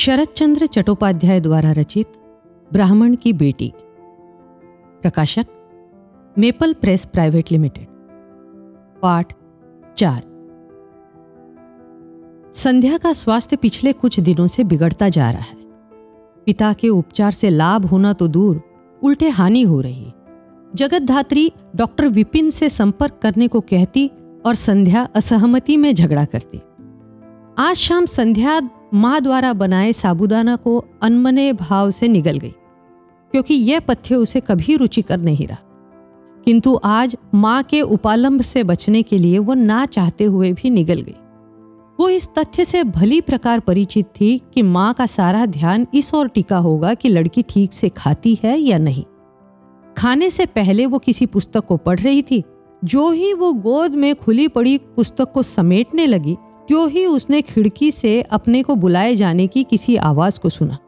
शरद 0.00 0.28
चंद्र 0.28 0.66
चट्टोपाध्याय 0.66 1.40
द्वारा 1.40 1.72
रचित 1.72 2.06
ब्राह्मण 2.72 3.14
की 3.14 3.32
बेटी। 3.32 3.72
प्रकाशक, 5.02 5.46
मेपल 6.38 6.72
प्रेस 6.72 7.04
प्राइवेट 7.04 7.52
लिमिटेड। 7.52 7.86
पाठ 9.02 9.32
चार। 9.96 10.22
संध्या 12.54 12.98
का 12.98 13.12
स्वास्थ्य 13.12 13.56
पिछले 13.56 13.92
कुछ 13.92 14.20
दिनों 14.20 14.46
से 14.46 14.64
बिगड़ता 14.64 15.08
जा 15.08 15.30
रहा 15.30 15.40
है। 15.40 15.56
पिता 16.46 16.72
के 16.72 16.88
उपचार 16.88 17.30
से 17.30 17.50
लाभ 17.50 17.84
होना 17.84 18.12
तो 18.12 18.28
दूर, 18.28 18.62
उल्टे 19.02 19.28
हानि 19.28 19.62
हो 19.62 19.80
रही। 19.80 20.12
जगत 20.74 21.02
धात्री 21.02 21.52
डॉक्टर 21.76 22.08
विपिन 22.08 22.50
से 22.50 22.68
संपर्क 22.68 23.18
करने 23.22 23.48
को 23.48 23.60
कहती 23.60 24.10
और 24.46 24.54
संध्या 24.54 25.08
असहमति 25.14 25.76
में 25.76 25.94
झगड़ा 25.94 26.24
करती। 26.24 26.60
आज 27.58 27.76
शाम 27.76 28.06
संध्या 28.06 28.79
माँ 28.92 29.20
द्वारा 29.20 29.52
बनाए 29.52 29.92
साबुदाना 29.92 30.56
को 30.56 30.84
अनमने 31.02 31.52
भाव 31.52 31.90
से 31.90 32.08
निगल 32.08 32.38
गई, 32.38 32.54
क्योंकि 33.32 33.54
यह 33.54 33.80
पथ्य 33.80 34.14
उसे 34.14 34.40
कभी 34.40 34.76
रुचिकर 34.76 35.18
नहीं 35.18 35.46
रहा। 35.46 35.58
किंतु 36.46 36.78
आज 36.84 37.16
माँ 37.34 37.62
के 37.62 37.80
उपालंब 37.82 38.42
से 38.42 38.64
बचने 38.64 39.02
के 39.02 39.18
लिए 39.18 39.38
वो 39.38 39.54
ना 39.54 39.84
चाहते 39.86 40.24
हुए 40.24 40.52
भी 40.52 40.70
निगल 40.70 41.00
गई। 41.00 41.14
वो 41.98 42.08
इस 42.08 42.28
तथ्य 42.28 42.64
से 42.64 42.82
भली 42.84 43.20
प्रकार 43.20 43.60
परिचित 43.60 44.06
थी 44.20 44.36
कि 44.54 44.62
माँ 44.62 44.92
का 44.94 45.06
सारा 45.06 45.46
ध्यान 45.46 45.86
इस 45.94 46.12
ओर 46.14 46.28
टिका 46.28 46.58
होगा 46.58 46.94
कि 46.94 47.08
लड़की 47.08 47.42
ठीक 47.42 47.72
से 47.72 47.88
खाती 47.88 48.38
है 48.44 48.58
या 48.58 48.78
नहीं। 48.78 49.04
खाने 49.96 50.30
से 50.30 50.46
पहले 50.46 50.86
वो 50.86 50.98
किसी 50.98 51.26
पुस्तक 51.26 51.64
को 51.64 51.76
पढ़ 51.76 52.00
रही 52.00 52.22
थी, 52.22 52.42
जो 52.84 53.10
ही 53.10 53.32
वो 53.34 53.52
गोद 53.52 53.94
में 53.94 54.14
खुली 54.14 54.48
पड़ी 54.48 54.76
पुस्तक 54.96 55.32
को 55.32 55.42
समेटने 55.42 56.06
लगी 56.06 56.36
त्यों 56.70 56.90
ही 56.90 57.06
उसने 57.06 57.42
खिड़की 57.42 57.90
से 57.90 58.22
अपने 58.22 58.62
को 58.62 58.74
बुलाए 58.74 59.14
जाने 59.14 59.46
की 59.46 59.64
किसी 59.64 59.96
आवाज़ 59.96 60.40
को 60.40 60.48
सुना। 60.48 60.78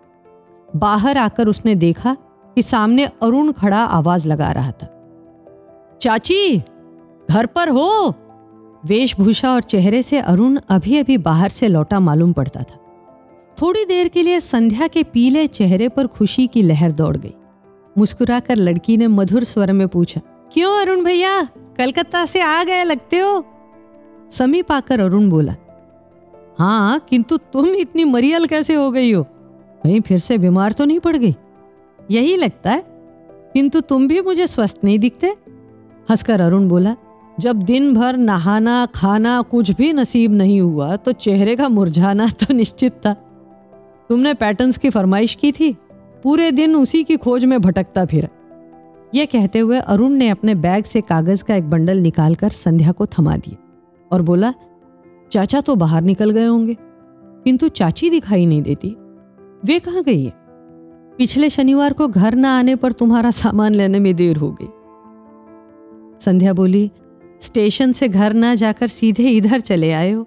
बाहर 0.77 1.19
आकर 1.19 1.48
उसने 1.48 1.74
देखा 1.74 2.16
कि 2.55 2.62
सामने 2.62 3.05
अरुण 3.05 3.52
खड़ा 3.52 3.84
आवाज़ 3.84 4.28
लगा 4.28 4.52
रहा 4.52 4.72
था। 4.72 4.86
चाची, 6.02 6.58
घर 7.30 7.47
पर 7.47 7.69
हो। 7.69 8.14
वेशभूषा 8.86 9.50
और 9.50 9.62
चेहरे 9.62 10.02
से 10.02 10.19
अरुण 10.19 10.61
अभी 10.69 10.98
अभी 10.98 11.19
बाहर 11.19 11.48
से 11.48 11.69
लौटा 11.69 12.00
मालूम 12.00 12.33
पड़ता 12.33 12.61
था। 12.61 12.77
थोड़ी 13.62 13.84
देर 13.84 14.08
के 14.08 14.22
लिए 14.22 14.41
संध्या 14.41 14.86
के 14.86 15.02
पीले 15.02 15.46
चेहरे 15.46 15.89
पर 15.89 16.06
खुशी 16.06 16.46
की 16.46 16.62
लहर 16.62 16.92
दौड़ 16.92 17.17
गई। 17.17 17.34
मुस्कुराकर 17.98 18.56
लड़की 18.56 18.96
ने 18.96 19.06
मधुर 19.06 19.44
स्वर 19.44 19.72
में 19.72 19.89
पूछा, 19.89 20.20
क्यों 20.52 20.80
अरुण 20.80 21.05
भैया, 21.05 21.42
कलकत्ता 21.78 22.24
से 22.27 22.41
आ 22.41 22.64
गए 22.64 22.84
लगते 22.84 23.19
हो? 23.19 23.44
समीप 24.30 24.72
आकर 24.72 25.00
अरुण 25.00 25.28
बोला 25.30 25.55
हाँ 26.58 26.98
किंतु 27.11 27.36
तुम 27.36 27.67
इतनी 27.67 28.05
मरियल 28.05 28.47
कैसे 28.47 28.75
हो 28.75 28.91
गई 28.91 29.12
हो? 29.12 29.22
कहीं 29.84 30.00
फिर 30.00 30.19
से 30.19 30.39
बीमार 30.39 30.72
तो 30.72 30.84
नहीं 30.84 31.00
पड़ 31.00 31.17
गई? 31.17 31.34
यही 32.11 32.36
लगता 32.36 32.70
है। 32.70 32.84
किंतु 33.53 33.81
तुम 33.81 34.08
भी 34.08 34.20
मुझे 34.20 34.47
स्वस्थ 34.47 34.77
नहीं 34.84 34.98
दिखते। 34.98 35.27
हंसकर 36.11 36.41
अरुण 36.41 36.69
बोला, 36.69 36.97
जब 37.41 37.62
दिन 37.62 37.95
भर 37.95 38.17
नहाना, 38.17 38.86
खाना 38.95 39.42
कुछ 39.42 39.70
भी 39.70 39.92
नसीब 39.92 40.33
नहीं 40.33 40.61
हुआ 40.61 40.97
तो 40.97 41.12
चेहरे 41.12 41.56
का 41.56 41.69
मुरझाना 41.69 42.27
तो 42.27 42.55
निश्चित 42.55 42.92
था। 42.92 43.12
तुमने 44.08 44.34
पैटर्न्स 44.34 44.78
की 44.78 44.91
फरमाइश 44.91 45.34
की 45.34 45.53
थी। 45.53 45.77
पूरे 46.23 46.50
दिन 46.50 46.77
उसी 46.77 47.05
की 47.05 47.17
खोज 47.17 47.45
में 47.45 47.61
भटकता 47.61 48.05
फिर। 48.05 48.28
यह 49.14 49.25
कहते 49.25 49.58
हुए 49.58 49.78
अरुण 49.78 50.11
ने 50.11 50.28
अपने 50.28 50.55
बैग 50.55 50.84
से 50.84 51.00
कागज़ 51.00 51.45
का 51.45 51.55
एक 51.55 51.70
बंडल 51.70 51.98
निकालकर 51.98 52.48
संध्या 52.48 52.92
को 52.92 53.06
थमा 53.06 53.36
दिया 53.36 53.56
और 54.12 54.23
बोला 54.23 54.55
चाचा 55.33 55.61
तो 55.61 55.75
बाहर 55.75 56.02
निकल 56.02 56.30
गए 56.30 56.44
होंगे। 56.44 56.77
किंतु 57.44 57.69
चाची 57.69 58.11
दिखाई 58.11 58.47
नहीं 58.47 58.62
देती। 58.62 58.97
वे 59.64 59.78
कहाँ 59.78 60.02
गई 60.02 60.24
है? 60.24 60.33
पिछले 61.18 61.51
शनिवार 61.51 61.92
को 61.92 62.08
घर 62.08 62.34
ना 62.34 62.58
आने 62.58 62.77
पर 62.77 62.92
तुम्हारा 62.92 63.30
सामान 63.30 63.74
लेने 63.74 63.98
में 63.98 64.14
देर 64.14 64.36
हो 64.36 64.56
गई। 64.62 64.68
संध्या 66.18 66.52
बोली, 66.52 66.90
स्टेशन 67.40 67.92
से 67.92 68.08
घर 68.08 68.33
ना 68.33 68.55
जाकर 68.55 68.86
सीधे 68.86 69.30
इधर 69.30 69.61
चले 69.61 69.92
आए 69.92 70.12
हो। 70.12 70.27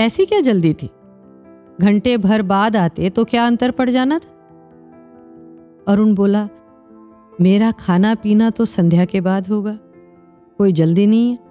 ऐसी 0.00 0.26
क्या 0.26 0.40
जल्दी 0.40 0.74
थी? 0.74 0.90
घंटे 1.80 2.16
भर 2.16 2.42
बाद 2.42 2.76
आते 2.76 3.10
तो 3.10 3.24
क्या 3.24 3.46
अंतर 3.46 3.70
पड़ 3.70 3.90
जाना 3.90 4.18
था? 4.18 4.28
अरुण 5.88 6.14
बोला, 6.14 6.48
मेरा 7.40 7.72
खाना 7.72 8.14
पीना 8.14 8.50
तो 8.50 8.64
संध्या 8.64 9.04
के 9.04 9.20
बाद 9.20 9.48
होगा। 9.48 9.78
कोई 10.58 10.72
जल्दी 10.72 11.06
नहीं 11.06 11.32
है। 11.32 11.43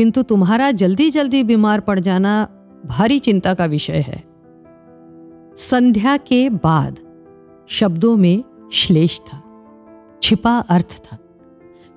किंतु 0.00 0.22
तुम्हारा 0.22 0.70
जल्दी 0.70 1.10
जल्दी 1.10 1.42
बीमार 1.42 1.80
पड़ 1.80 2.00
जाना 2.00 2.48
भारी 2.86 3.18
चिंता 3.18 3.54
का 3.54 3.64
विषय 3.64 3.98
है। 3.98 4.24
संध्या 5.56 6.16
के 6.16 6.50
बाद 6.50 6.98
शब्दों 7.68 8.16
में 8.16 8.44
श्लेष 8.72 9.20
था, 9.20 9.42
छिपा 10.22 10.58
अर्थ 10.58 11.02
था। 11.04 11.16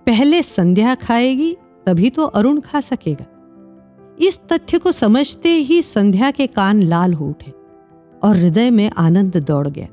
पहले 0.06 0.44
संध्या 0.44 0.96
खाएगी, 0.96 1.58
तभी 1.86 2.10
तो 2.10 2.24
अरुण 2.24 2.60
खा 2.60 2.82
सकेगा। 2.82 3.26
इस 4.20 4.40
तथ्य 4.50 4.78
को 4.78 4.92
समझते 4.92 5.50
ही 5.50 5.82
संध्या 5.82 6.32
के 6.32 6.48
कान 6.48 6.84
लाल 6.84 7.14
हो 7.14 7.28
उठे 7.28 7.54
और 8.24 8.36
हृदय 8.36 8.70
में 8.70 8.92
आनंद 8.98 9.38
दौड़ 9.38 9.68
गया। 9.68 9.88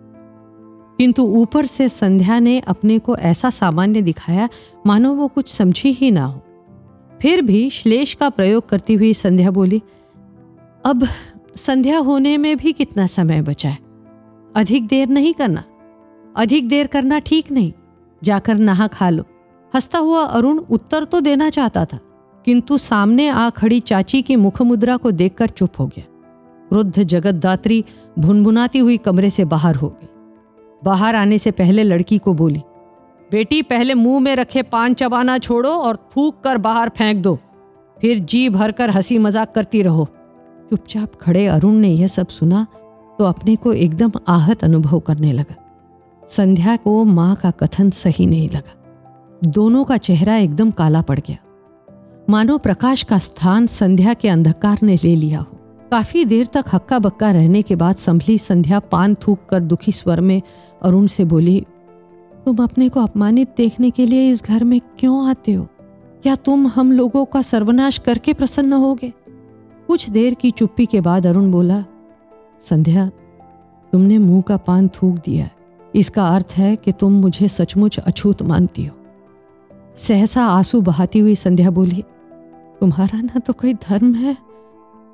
किंतु 0.99 1.23
ऊपर 1.23 1.67
से 1.67 1.89
संध्या 1.89 2.39
ने 2.39 2.61
अपने 2.61 2.99
को 2.99 3.17
ऐसा 3.17 3.51
सामान्य 3.51 4.03
दिखाया, 4.03 4.49
मानो 4.87 5.15
वो 5.15 5.29
कुछ 5.29 5.49
समझी 5.49 5.93
ही 5.93 6.11
ना 6.11 6.25
हो। 6.25 6.43
फिर 7.21 7.41
भी 7.43 7.69
श्लेष 7.71 8.15
का 8.15 8.29
प्रयोग 8.31 8.69
करती 8.69 8.95
हुई 8.95 9.13
संध्या 9.15 9.51
बोली, 9.51 9.81
अब 10.85 11.07
संध्या 11.57 11.99
होने 11.99 12.37
में 12.37 12.57
भी 12.57 12.73
कितना 12.73 13.07
समय 13.07 13.43
बचा 13.43 13.69
है? 13.69 13.79
अधिक 14.55 14.87
देर 14.87 15.09
नहीं 15.09 15.33
करना, 15.35 15.65
अधिक 16.37 16.69
देर 16.69 16.87
करना 16.87 17.19
ठीक 17.19 17.51
नहीं, 17.53 17.73
जाकर 18.23 18.59
नहा 18.59 18.87
खा 18.89 19.11
लो। 19.11 19.25
हंसता 19.75 19.99
हुआ 19.99 20.23
अरुण 20.23 20.59
उत्तर 20.61 21.05
तो 21.05 21.21
देना 21.21 21.51
चाहता 21.51 21.85
था, 21.85 21.99
किंतु 22.45 22.79
सामने 22.79 23.29
आ 23.29 23.49
खड़ी 23.51 23.81
चाची 23.81 24.23
की 24.23 24.37
मुखमुद्रा 24.37 24.97
को 24.97 25.11
देखकर 25.11 25.49
चुप 25.49 25.79
हो 25.79 25.87
गया। 25.87 26.05
वृद्ध 26.73 27.03
जगतदात्री 27.03 27.85
भुनभुनाती 28.19 28.79
हुई 28.79 28.97
कमरे 28.99 29.31
से 29.31 29.45
बाहर 29.45 29.77
हो 29.77 29.89
गई। 29.91 30.09
बाहर 30.83 31.15
आने 31.15 31.39
से 31.39 31.51
पहले 31.51 31.83
लड़की 31.85 32.19
को 32.19 32.35
बोली 32.35 32.63
बेटी, 33.31 33.61
पहले 33.63 33.95
मुँह 33.95 34.21
में 34.21 34.35
रखे 34.37 34.63
पान 34.63 34.95
चबाना 34.95 35.37
छोड़ो 35.39 35.71
और 35.71 35.97
थूक 36.13 36.41
कर 36.41 36.59
बाहर 36.59 36.89
फेंक 36.89 37.23
दो। 37.23 37.39
फिर 37.97 38.19
जी 38.19 38.49
भरकर 38.49 38.91
हँसी 38.91 39.19
मज़ाक 39.19 39.55
करती 39.55 39.83
रहो। 39.83 40.09
चुपचाप 40.71 41.15
खड़े 41.15 41.47
अरुण 41.47 41.75
ने 41.75 41.89
यह 41.89 42.07
सब 42.07 42.29
सुना 42.29 42.67
तो 43.19 43.25
अपने 43.25 43.57
को 43.57 43.73
एकदम 43.73 44.13
आहत 44.29 44.65
अनुभव 44.65 45.01
करने 45.01 45.33
लगा। 45.33 45.55
संध्या 46.23 46.77
को 46.77 47.05
माँ 47.05 47.35
का 47.37 47.51
कथन 47.51 47.91
सही 47.91 48.27
नहीं 48.27 48.49
लगा। 48.49 49.49
दोनों 49.49 49.85
का 49.85 49.97
चेहरा 49.97 50.37
एकदम 50.37 50.71
काला 50.71 51.03
पड़ 51.03 51.19
गया। 51.19 51.37
मानो 52.31 52.59
प्रकाश 52.59 53.03
का 53.03 53.19
स्थान 53.19 53.67
संध्या 53.67 54.15
के 54.15 54.29
अंधकार 54.29 54.79
ने 54.83 54.97
ले 55.05 55.15
लिया 55.17 55.39
हो। 55.39 55.57
काफ़ी 55.91 56.25
देर 56.25 56.47
तक 56.47 56.65
हक्का 56.73 56.99
बक्का 56.99 57.31
रहने 57.31 57.63
के 57.63 57.77
बाद 57.77 57.97
संभली 57.97 58.39
संध्या 58.39 58.79
पान 58.81 59.15
थूक 59.23 59.39
कर 59.51 59.61
दुखी 59.61 59.93
स्वर 59.93 60.21
में 60.21 60.41
अरुण 60.83 61.07
से 61.07 61.25
बोली 61.25 61.65
तुम 62.47 62.63
अपने 62.65 62.89
को 62.89 63.01
अपमानित 63.01 63.55
देखने 63.57 63.91
के 63.91 64.07
लिए 64.07 64.29
इस 64.31 64.43
घर 64.45 64.65
में 64.65 64.81
क्यों 64.99 65.29
आते 65.29 65.53
हो? 65.53 65.67
क्या 66.23 66.35
तुम 66.37 66.67
हम 66.67 66.93
लोगों 66.93 67.25
का 67.25 67.43
सर्वनाश 67.43 67.99
करके 67.99 68.33
प्रसन्न 68.33 68.73
होगे? 68.73 69.13
कुछ 69.89 70.09
देर 70.11 70.35
की 70.35 70.51
चुप्पी 70.51 70.87
के 70.87 71.01
बाद 71.01 71.27
अरुण 71.27 71.51
बोला, 71.51 71.85
संध्या, 72.61 73.09
तुमने 73.93 74.19
मुँह 74.19 74.43
का 74.43 74.57
पान 74.57 74.89
थूक 74.89 75.17
दिया 75.17 75.49
इसका 75.95 76.29
अर्थ 76.29 76.53
है 76.57 76.75
कि 76.77 76.93
तुम 76.93 77.13
मुझे 77.13 77.49
सचमुच 77.49 77.99
अछूत 77.99 78.43
मानती 78.43 78.85
हो। 78.85 78.97
सहसा 79.97 80.45
आँसू 80.47 80.81
बहाती 80.81 81.19
हुई 81.19 81.35
संध्या 81.35 81.71
बोली, 81.71 82.05
तुम्हारा 82.81 83.21
ना 83.21 83.39
तो 83.39 83.53
कोई 83.53 83.75
धर्म 83.75 84.15
है, 84.15 84.37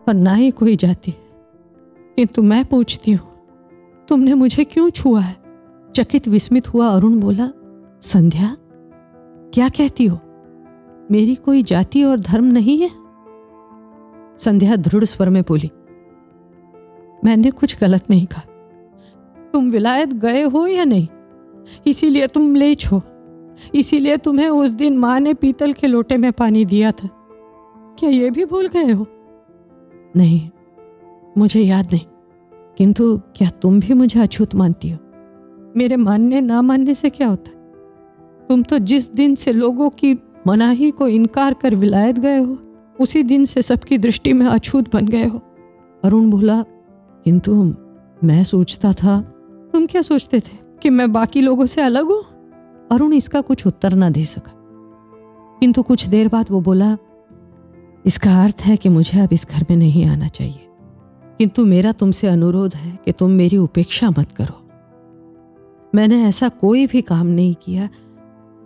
और 0.09 0.15
ना 0.15 0.35
ही 0.35 0.51
कोई 0.51 0.77
जाति 0.77 1.13
किंतु 2.17 2.43
मैं 2.43 2.65
पूछती 2.65 3.13
हूँ, 3.13 3.29
तुमने 4.09 4.35
मुझे 4.35 4.65
क्यों 4.65 4.91
छुआ 4.91 5.21
है? 5.21 5.37
चकित 5.97 6.29
विस्मित 6.29 6.75
हुआ 6.75 6.89
अरुण 6.89 7.21
बोला, 7.21 7.49
संध्या, 8.01 8.57
क्या 9.55 9.69
कहती 9.69 10.07
हो? 10.07 10.19
मेरी 11.11 11.35
कोई 11.35 11.63
जाति 11.63 12.03
और 12.03 12.21
धर्म 12.21 12.45
नहीं 12.45 12.79
है? 12.79 12.91
संध्या 14.39 14.77
दृढ़ 14.77 15.05
स्वर 15.05 15.29
में 15.31 15.43
बोली, 15.43 15.71
मैंने 17.25 17.51
कुछ 17.51 17.79
गलत 17.81 18.11
नहीं 18.11 18.27
कहा। 18.27 18.43
तुम 19.53 19.71
विलायत 19.71 20.13
गए 20.15 20.43
हो 20.43 20.67
या 20.67 20.85
नहीं? 20.85 21.09
इसीलिए 21.87 22.27
तुम 22.27 22.55
लेच 22.55 22.87
हो। 22.87 23.03
इसीलिए 23.75 24.17
तुम्हें 24.17 24.49
उस 24.49 24.71
दिन 24.71 24.99
माँ 24.99 25.21
ने 25.21 25.35
पीतल 25.35 25.73
के 25.73 25.87
लोटे 25.87 26.17
में 26.17 26.33
पानी 26.33 26.65
दिया 26.65 26.91
था। 26.91 27.09
क्या 27.99 28.11
ये 28.11 28.31
भी 28.31 28.45
भूल 28.45 28.67
गए 28.67 28.93
हो? 28.93 29.07
नहीं, 30.17 30.51
मुझे 31.39 31.61
याद 31.61 31.87
नहीं। 31.93 32.07
किंतु 32.79 33.21
क्या 33.37 33.51
तुम 33.51 33.81
भी 33.81 33.95
मुझे 33.95 34.21
अछूत 34.21 34.55
मानती 34.55 34.91
हो? 34.91 34.99
मेरे 35.77 35.97
मानने, 35.97 36.41
ना 36.41 36.63
मानने 36.63 36.95
से 36.95 37.11
क्या 37.11 37.29
होता 37.29 37.51
है? 37.51 37.57
तुम 38.49 38.63
तो 38.63 38.79
जिस 38.79 39.13
दिन 39.13 39.35
से 39.35 39.53
लोगों 39.53 39.91
की 39.91 40.19
मनाही 40.47 40.91
को 40.91 41.09
इनकार 41.09 41.55
कर 41.55 41.75
विलायत 41.75 42.19
गए 42.19 42.39
हो, 42.39 42.59
उसी 43.01 43.23
दिन 43.23 43.45
से 43.45 43.63
सबकी 43.63 43.99
दृष्टि 43.99 44.33
में 44.33 44.47
अछूत 44.47 44.93
बन 44.93 45.07
गए 45.07 45.25
हो। 45.25 45.43
अरुण 46.05 46.31
बोला, 46.31 46.63
किंतु 47.25 47.75
मैं 48.25 48.45
सोचता 48.45 48.93
था, 48.93 49.21
तुम 49.73 49.87
क्या 49.87 50.03
सोचते 50.03 50.41
थे 50.41 50.57
कि 50.83 50.91
मैं 50.91 51.13
बाकी 51.13 51.41
लोगों 51.41 51.67
से 51.67 51.81
अलग 51.81 52.05
हूँ? 52.05 52.25
अरुण 52.93 53.13
इसका 53.13 53.41
कुछ 53.41 53.67
उत्तर 53.67 53.95
ना 53.95 54.11
दे 54.11 54.25
सका। 54.25 54.53
किंतु 55.61 55.83
कुछ 55.83 56.07
देर 56.07 56.29
बाद 56.29 56.47
वो 56.51 56.61
बोला, 56.61 56.97
इसका 58.07 58.45
अर्थ 58.45 58.57
है 58.61 58.77
कि 58.77 58.89
मुझे 58.89 59.21
अब 59.21 59.29
इस 59.33 59.47
घर 59.51 59.65
में 59.71 59.77
नहीं 59.77 60.07
आना 60.07 60.29
चाहिए। 60.29 60.67
किंतु 61.39 61.65
मेरा 61.65 61.93
तुमसे 61.93 62.27
अनुरोध 62.27 62.75
है 62.75 62.99
कि 63.05 63.13
तुम 63.13 63.31
मेरी 63.31 63.57
उपेक्षा 63.57 64.11
मत 64.11 64.33
करो। 64.33 64.66
मैंने 65.95 66.25
ऐसा 66.25 66.49
कोई 66.49 66.87
भी 66.87 67.03
काम 67.03 67.27
नहीं 67.27 67.55
किया 67.55 67.89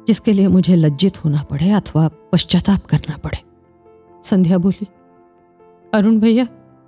जिसके 0.07 0.33
लिए 0.33 0.49
मुझे 0.49 0.77
लज्जित 0.77 1.25
होना 1.25 1.43
पड़े 1.43 1.71
अथवा 1.71 2.11
पश्चाताप 2.33 2.87
करना 2.87 3.17
पड़े। 3.17 3.39
संध्या 4.23 4.59
बोली, 4.59 4.87
अरुण 5.95 6.21
भैया, 6.21 6.45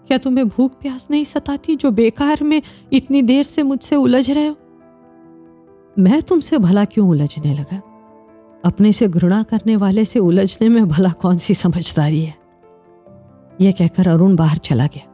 क्या 0.06 0.18
तुम्हें 0.18 0.48
भूख 0.48 0.72
प्यास 0.72 1.08
नहीं 1.10 1.24
सताती 1.24 1.76
जो 1.76 1.90
बेकार 1.90 2.42
में 2.42 2.62
इतनी 2.92 3.22
देर 3.22 3.44
से 3.44 3.62
मुझसे 3.62 3.96
उलझ 3.96 4.30
रहे 4.30 4.46
हो? 4.46 4.56
मैं 5.98 6.22
तुमसे 6.22 6.58
भला 6.58 6.84
क्यों 6.84 7.08
उलझने 7.08 7.54
लगा? 7.54 7.76
अपने 8.64 8.92
से 8.92 9.08
घृणा 9.08 9.42
करने 9.42 9.76
वाले 9.76 10.04
से 10.04 10.18
उलझने 10.18 10.68
में 10.68 10.88
भला 10.88 11.10
कौन 11.10 11.38
सी 11.38 11.54
समझदारी 11.54 12.20
है? 12.20 12.34
यह 13.60 13.72
कहकर 13.72 14.08
अरुण 14.08 14.36
बाहर 14.36 14.56
चला 14.56 14.86
गया 14.86 15.08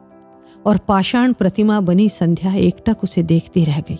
और 0.65 0.77
पाषाण 0.77 1.33
प्रतिमा 1.33 1.81
बनी 1.81 2.09
संध्या 2.09 2.53
एकटक 2.53 2.97
उसे 3.03 3.23
देखती 3.23 3.63
रह 3.63 3.79
गई। 3.79 3.99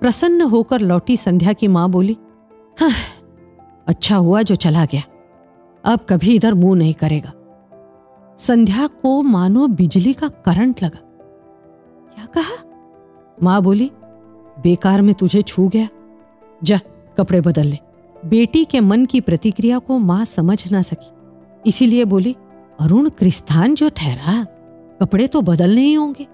प्रसन्न 0.00 0.42
होकर 0.42 0.80
लौटी 0.80 1.16
संध्या 1.16 1.52
की 1.52 1.68
माँ 1.68 1.88
बोली 1.90 2.16
हाँ, 2.80 2.90
अच्छा 3.86 4.16
हुआ 4.16 4.42
जो 4.42 4.54
चला 4.54 4.84
गया। 4.84 5.02
अब 5.84 6.06
कभी 6.08 6.34
इधर 6.34 6.54
मुँह 6.54 6.78
नहीं 6.78 6.94
करेगा। 6.94 7.32
संध्या 8.38 8.86
को 8.86 9.22
मानो 9.22 9.66
बिजली 9.66 10.12
का 10.12 10.28
करंट 10.28 10.82
लगा। 10.82 10.98
क्या 12.14 12.24
कहा? 12.26 12.56
माँ 13.42 13.62
बोली 13.62 13.90
बेकार 14.58 15.02
में 15.02 15.14
तुझे 15.14 15.42
छू 15.42 15.68
गया। 15.68 15.88
जा 16.64 16.80
कपड़े 17.18 17.40
बदल 17.40 17.66
ले। 17.66 17.78
बेटी 18.24 18.64
के 18.64 18.80
मन 18.80 19.04
की 19.04 19.20
प्रतिक्रिया 19.20 19.78
को 19.78 19.98
माँ 19.98 20.24
समझ 20.24 20.72
ना 20.72 20.82
सकी। 20.82 21.10
इसीलिए 21.66 22.04
बोली 22.04 22.36
अरुण 22.80 23.08
क्रिस्तान 23.08 23.74
जो 23.74 23.88
ठहरा 23.88 24.44
कपड़े 25.00 25.26
तो 25.26 25.40
बदलने 25.40 25.80
ही 25.80 25.94
होंगे। 25.94 26.26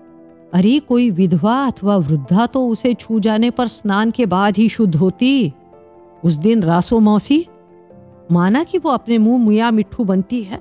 अरे, 0.52 0.78
कोई 0.78 1.10
विधवा 1.10 1.66
अथवा 1.66 1.96
वृद्धा 1.96 2.46
तो 2.46 2.66
उसे 2.68 2.94
छू 2.94 3.20
जाने 3.20 3.50
पर 3.50 3.68
स्नान 3.68 4.10
के 4.10 4.26
बाद 4.26 4.56
ही 4.56 4.68
शुद्ध 4.68 4.94
होती। 4.94 5.52
उस 6.24 6.32
दिन 6.32 6.62
रासो 6.62 7.00
मौसी, 7.00 7.46
माना 8.32 8.64
कि 8.64 8.78
वो 8.78 8.90
अपने 8.90 9.18
मुँह 9.18 9.38
मुया 9.38 9.70
मिट्ठू 9.70 10.04
बनती 10.04 10.42
है। 10.42 10.60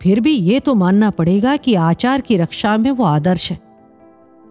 फिर 0.00 0.20
भी 0.20 0.32
ये 0.32 0.60
तो 0.60 0.74
मानना 0.74 1.10
पड़ेगा 1.10 1.56
कि 1.56 1.74
आचार 1.74 2.20
की 2.20 2.36
रक्षा 2.36 2.76
में 2.76 2.90
वो 2.90 3.04
आदर्श 3.04 3.50
है। 3.50 3.58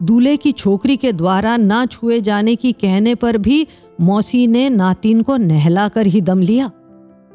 दूल्हे 0.04 0.38
की 0.38 0.52
छोकरी 0.52 0.98
के 0.98 1.12
द्वारा 1.14 1.58
ना 1.58 1.86
छुए 1.86 2.22
जाने 2.22 2.56
की 2.56 2.72
कहने 2.72 3.16
पर 3.16 3.38
भी 3.38 3.68
मौसी 4.02 4.48
ने 4.48 4.70
नातिन 4.70 5.22
को 5.22 5.38
नहलाकर 5.38 6.08
ही 6.08 6.22
दम 6.22 6.40
लिया। 6.40 6.72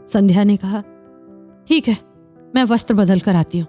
संध्या 0.09 0.45
ने 0.45 0.57
कहा, 0.57 0.83
ठीक 1.69 1.89
है, 1.89 1.97
मैं 2.57 2.65
वस्त्र 2.65 2.95
बदल 2.95 3.21
कर 3.21 3.37
आती 3.37 3.59
हूँ। 3.59 3.67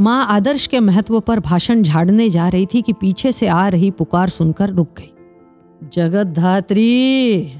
माँ 0.00 0.26
आदर्श 0.26 0.66
के 0.66 0.80
महत्व 0.80 1.20
पर 1.20 1.40
भाषण 1.40 1.82
झाड़ने 1.82 2.30
जा 2.30 2.48
रही 2.48 2.66
थी 2.66 2.82
कि 2.82 2.92
पीछे 2.92 3.32
से 3.32 3.46
आ 3.46 3.68
रही 3.68 3.90
पुकार 3.90 4.28
सुनकर 4.28 4.70
रुक 4.70 4.88
गई। 4.98 5.12
जगत 5.94 6.26
धात्री 6.26 7.52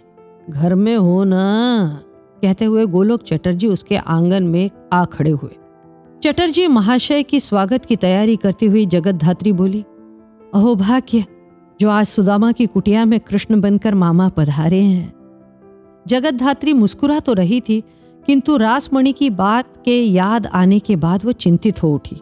घर 0.51 0.75
में 0.75 0.97
हो 0.97 1.25
ना। 1.25 2.01
कहते 2.43 2.65
हुए 2.65 2.87
गोलोक 2.87 3.23
चटर्जी 3.23 3.67
उसके 3.67 3.97
आँगन 3.97 4.43
में 4.43 4.71
आ 4.93 5.05
खड़े 5.05 5.31
हुए। 5.31 5.57
चटर्जी 6.23 6.67
महाशय 6.67 7.23
की 7.23 7.41
स्वागत 7.41 7.85
की 7.85 7.97
तैयारी 7.97 8.37
करती 8.37 8.67
हुई 8.67 8.87
जगत 8.87 9.15
धात्री 9.15 9.53
बोली, 9.53 9.85
अहो 10.55 10.75
भाग्य, 10.75 11.25
जो 11.81 11.91
आज 11.91 12.07
सुदामा 12.07 12.53
की 12.53 12.67
कुटिया 12.67 13.05
में 13.05 13.21
कृष्ण 13.21 13.61
बनकर 13.61 13.95
मामा 13.95 14.29
पधारे 14.29 14.81
हैं। 14.81 15.13
जगत 16.07 16.35
धात्री 16.35 16.73
मुस्कुरा 16.73 17.21
तो 17.21 17.33
रही 17.33 17.61
थी, 17.61 17.83
किंतु 18.27 18.57
रासमणि 18.57 19.13
की 19.13 19.31
बात 19.31 19.73
के 19.85 20.03
याद 20.03 20.47
आने 20.47 20.79
के 20.79 20.97
बाद 20.97 21.25
वो 21.25 21.33
चिंतित 21.33 21.83
हो 21.83 21.95
उठी। 21.95 22.21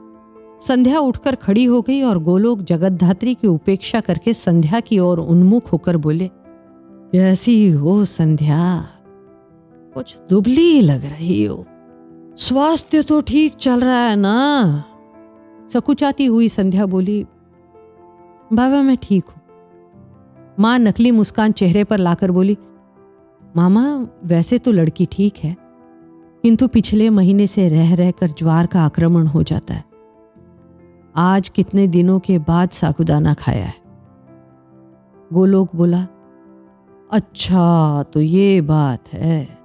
संध्या 0.60 0.99
उठकर 0.99 1.34
खड़ी 1.34 1.64
हो 1.64 1.81
गई 1.82 2.00
और 2.02 2.19
गोलोक 2.19 2.60
जगतधात्री 2.60 3.34
की 3.34 3.46
उपेक्षा 3.46 4.00
करके 4.00 4.34
संध्या 4.34 4.81
की 4.81 4.99
ओर 4.99 5.19
उन्मुख 5.20 5.72
होकर 5.72 5.96
बोले 5.96 6.31
कैसी 7.12 7.70
हो 7.70 8.05
संध्या, 8.05 8.88
कुछ 9.94 10.16
दुबली 10.31 10.81
लग 10.81 11.05
रही 11.05 11.44
हो। 11.44 11.64
स्वास्थ्य 12.38 13.02
तो 13.02 13.20
ठीक 13.20 13.55
चल 13.56 13.81
रहा 13.81 14.00
है 14.00 14.16
ना? 14.16 14.84
सकुचाती 15.69 16.26
हुई 16.26 16.49
संध्या 16.49 16.87
बोली, 16.87 17.25
बाबा, 18.50 18.82
मैं 18.82 18.96
ठीक 19.02 19.25
हूँ। 19.25 19.43
माँ 20.58 20.78
नकली 20.78 21.10
मुस्कान 21.10 21.52
चेहरे 21.52 21.84
पर 21.84 21.99
लाकर 21.99 22.31
बोली, 22.31 22.56
मामा, 23.56 23.84
वैसे 24.25 24.58
तो 24.58 24.72
लड़की 24.72 25.06
ठीक 25.12 25.37
है, 25.37 25.56
किंतु 26.44 26.69
पिछले 26.69 27.10
महीने 27.10 27.46
से 27.46 27.69
रह 27.69 27.94
रहकर 27.94 28.28
ज्वार 28.28 28.66
का 28.66 28.82
आक्रमण 28.82 29.26
हो 29.26 29.43
जाता 29.43 29.75
है। 29.75 29.84
आज 31.20 31.49
कितने 31.49 31.87
दिनों 31.87 32.19
के 32.19 32.38
बाद 32.38 32.70
सागुदाना 32.70 33.35
खाया 33.35 33.65
है? 33.65 33.75
गोलोक 35.32 35.76
बोला 35.76 36.06
अच्छा 37.11 38.03
तो 38.03 38.20
ये 38.20 38.61
बात 38.61 39.12
है। 39.12 39.59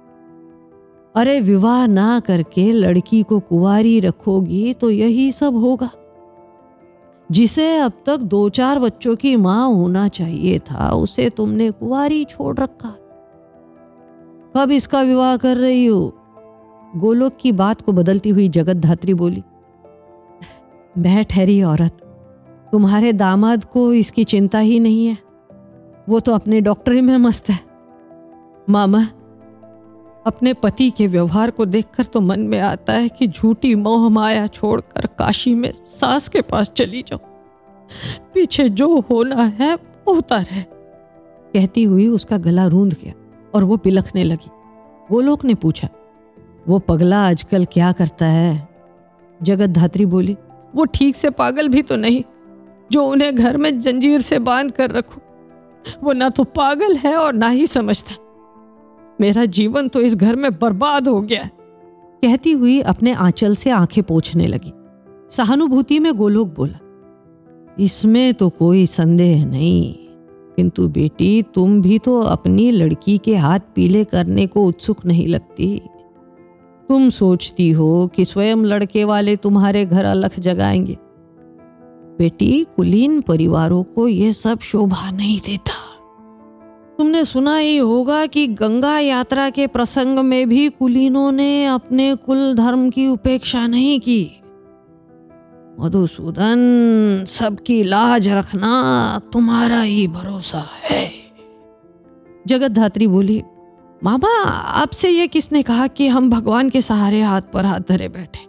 अरे, 1.16 1.40
विवाह 1.40 1.86
ना 1.86 2.20
करके 2.20 2.72
लड़की 2.72 3.22
को 3.22 3.40
कुवारी 3.40 4.00
रखोगी 4.00 4.74
तो 4.74 4.90
यही 4.90 5.32
सब 5.32 5.56
होगा। 5.56 5.90
जिसे 7.30 7.76
अब 7.76 7.92
तक 8.06 8.16
दो 8.16 8.48
चार 8.48 8.78
बच्चों 8.78 9.16
की 9.16 9.36
माँ 9.36 9.68
होना 9.68 10.08
चाहिए 10.08 10.58
था, 10.58 10.90
उसे 10.90 11.30
तुमने 11.30 11.70
कुवारी 11.70 12.24
छोड़ 12.24 12.58
रखा। 12.58 12.94
कब 14.56 14.70
इसका 14.70 15.02
विवाह 15.02 15.36
कर 15.36 15.56
रही 15.56 15.86
हो? 15.86 16.18
गोलोक 16.96 17.32
की 17.40 17.52
बात 17.52 17.80
को 17.80 17.92
बदलती 17.92 18.30
हुई 18.30 18.48
जगत 18.48 18.76
धात्री 18.76 19.14
बोली 19.14 19.42
मैं 20.98 21.24
ठहरी 21.24 21.62
औरत। 21.62 21.98
तुम्हारे 22.72 23.12
दामाद 23.12 23.64
को 23.64 23.92
इसकी 23.92 24.24
चिंता 24.24 24.58
ही 24.58 24.80
नहीं 24.80 25.06
है। 25.06 25.18
वो 26.08 26.20
तो 26.20 26.34
अपने 26.34 26.60
डॉक्टरी 26.60 27.00
में 27.00 27.16
मस्त 27.16 27.48
है। 27.50 27.58
मामा, 28.70 29.02
अपने 30.26 30.52
पति 30.52 30.90
के 30.90 31.06
व्यवहार 31.06 31.50
को 31.50 31.64
देखकर 31.64 32.04
तो 32.04 32.20
मन 32.20 32.40
में 32.40 32.60
आता 32.60 32.92
है 32.92 33.08
कि 33.08 33.28
झूठी 33.28 33.74
मोह 33.74 34.08
माया 34.08 34.46
छोड़कर 34.46 35.06
काशी 35.06 35.54
में 35.54 35.72
सास 35.86 36.28
के 36.28 36.40
पास 36.42 36.70
चली 36.70 37.02
जाओ 37.02 37.18
पीछे 38.34 38.68
जो 38.68 39.00
होना 39.00 39.42
है, 39.42 39.74
होता 40.08 40.36
रहे। 40.36 40.62
कहती 41.54 41.82
हुई 41.84 42.06
उसका 42.06 42.38
गला 42.38 42.66
रूंध 42.66 42.94
गया 43.04 43.12
और 43.54 43.64
वो 43.64 43.76
बिलखने 43.76 44.24
लगी। 44.24 44.50
गोलोक 45.10 45.44
ने 45.44 45.54
पूछा, 45.54 45.88
वो 46.68 46.78
पगला 46.78 47.26
आजकल 47.28 47.64
क्या 47.64 47.92
करता 47.92 48.26
है? 48.26 48.68
जगत 49.42 49.70
धात्री 49.70 50.06
बोली 50.06 50.36
वो 50.74 50.84
ठीक 50.84 51.16
से 51.16 51.30
पागल 51.30 51.68
भी 51.68 51.82
तो 51.82 51.96
नहीं, 51.96 52.22
जो 52.90 53.04
उन्हें 53.04 53.34
घर 53.34 53.56
में 53.56 53.78
जंजीर 53.78 54.20
से 54.20 54.38
बाँध 54.40 54.70
कर 54.70 54.90
रखो। 54.90 55.20
वो 56.02 56.12
ना 56.12 56.28
तो 56.28 56.44
पागल 56.44 56.96
है 56.96 57.14
और 57.16 57.32
ना 57.32 57.48
ही 57.48 57.66
समझता 57.66 58.14
मेरा 59.18 59.44
जीवन 59.46 59.88
तो 59.88 60.00
इस 60.00 60.14
घर 60.16 60.36
में 60.36 60.50
बर्बाद 60.58 61.08
हो 61.08 61.20
गया 61.20 61.48
कहती 62.22 62.52
हुई 62.52 62.80
अपने 62.82 63.12
आंचल 63.14 63.54
से 63.54 63.70
आँखें 63.70 64.02
पोछने 64.02 64.46
लगी। 64.46 64.72
सहानुभूति 65.30 65.98
में 65.98 66.12
गोलोक 66.14 66.54
बोला, 66.56 66.78
इसमें 67.78 68.34
तो 68.34 68.48
कोई 68.50 68.84
संदेह 68.86 69.44
नहीं, 69.46 69.94
किंतु 70.56 70.86
बेटी, 70.88 71.42
तुम 71.54 71.80
भी 71.82 71.98
तो 71.98 72.20
अपनी 72.22 72.70
लड़की 72.70 73.16
के 73.18 73.36
हाथ 73.36 73.60
पीले 73.74 74.04
करने 74.04 74.46
को 74.46 74.64
उत्सुक 74.64 75.04
नहीं 75.06 75.26
लगती। 75.28 75.80
तुम 76.88 77.10
सोचती 77.10 77.70
हो 77.70 78.10
कि 78.16 78.24
स्वयं 78.24 78.56
लड़के 78.56 79.04
वाले 79.04 79.36
तुम्हारे 79.36 79.84
घर 79.84 80.04
अलख 80.04 80.40
जगाएँगे। 80.40 80.98
बेटी, 82.18 82.66
कुलीन 82.76 83.20
परिवारों 83.20 83.82
को 83.82 84.08
यह 84.08 84.32
सब 84.32 84.58
शोभा 84.60 85.10
नहीं 85.10 85.40
देता। 85.46 85.84
तुमने 86.98 87.24
सुना 87.24 87.56
ही 87.56 87.76
होगा 87.76 88.26
कि 88.26 88.46
गंगा 88.46 88.98
यात्रा 88.98 89.50
के 89.50 89.66
प्रसंग 89.66 90.18
में 90.18 90.48
भी 90.48 90.68
कुलीनों 90.68 91.32
ने 91.32 91.66
अपने 91.66 92.14
कुल 92.14 92.54
धर्म 92.54 92.90
की 92.90 93.08
उपेक्षा 93.08 93.66
नहीं 93.66 94.00
की। 94.00 94.40
मधुसूदन, 95.80 96.56
सबकी 97.28 97.82
लाज 97.82 98.28
रखना 98.28 99.20
तुम्हारा 99.32 99.80
ही 99.80 100.08
भरोसा 100.08 100.64
है। 100.90 101.10
जगत 102.46 102.70
धात्री 102.70 103.06
बोली 103.06 103.42
मामा, 104.02 104.42
आपसे 104.50 105.08
ये 105.08 105.26
किसने 105.26 105.62
कहा 105.62 105.86
कि 105.86 106.08
हम 106.08 106.30
भगवान 106.30 106.70
के 106.70 106.80
सहारे 106.82 107.22
हाथ 107.22 107.42
पर 107.52 107.66
हाथ 107.66 107.80
धरे 107.88 108.08
बैठे? 108.08 108.46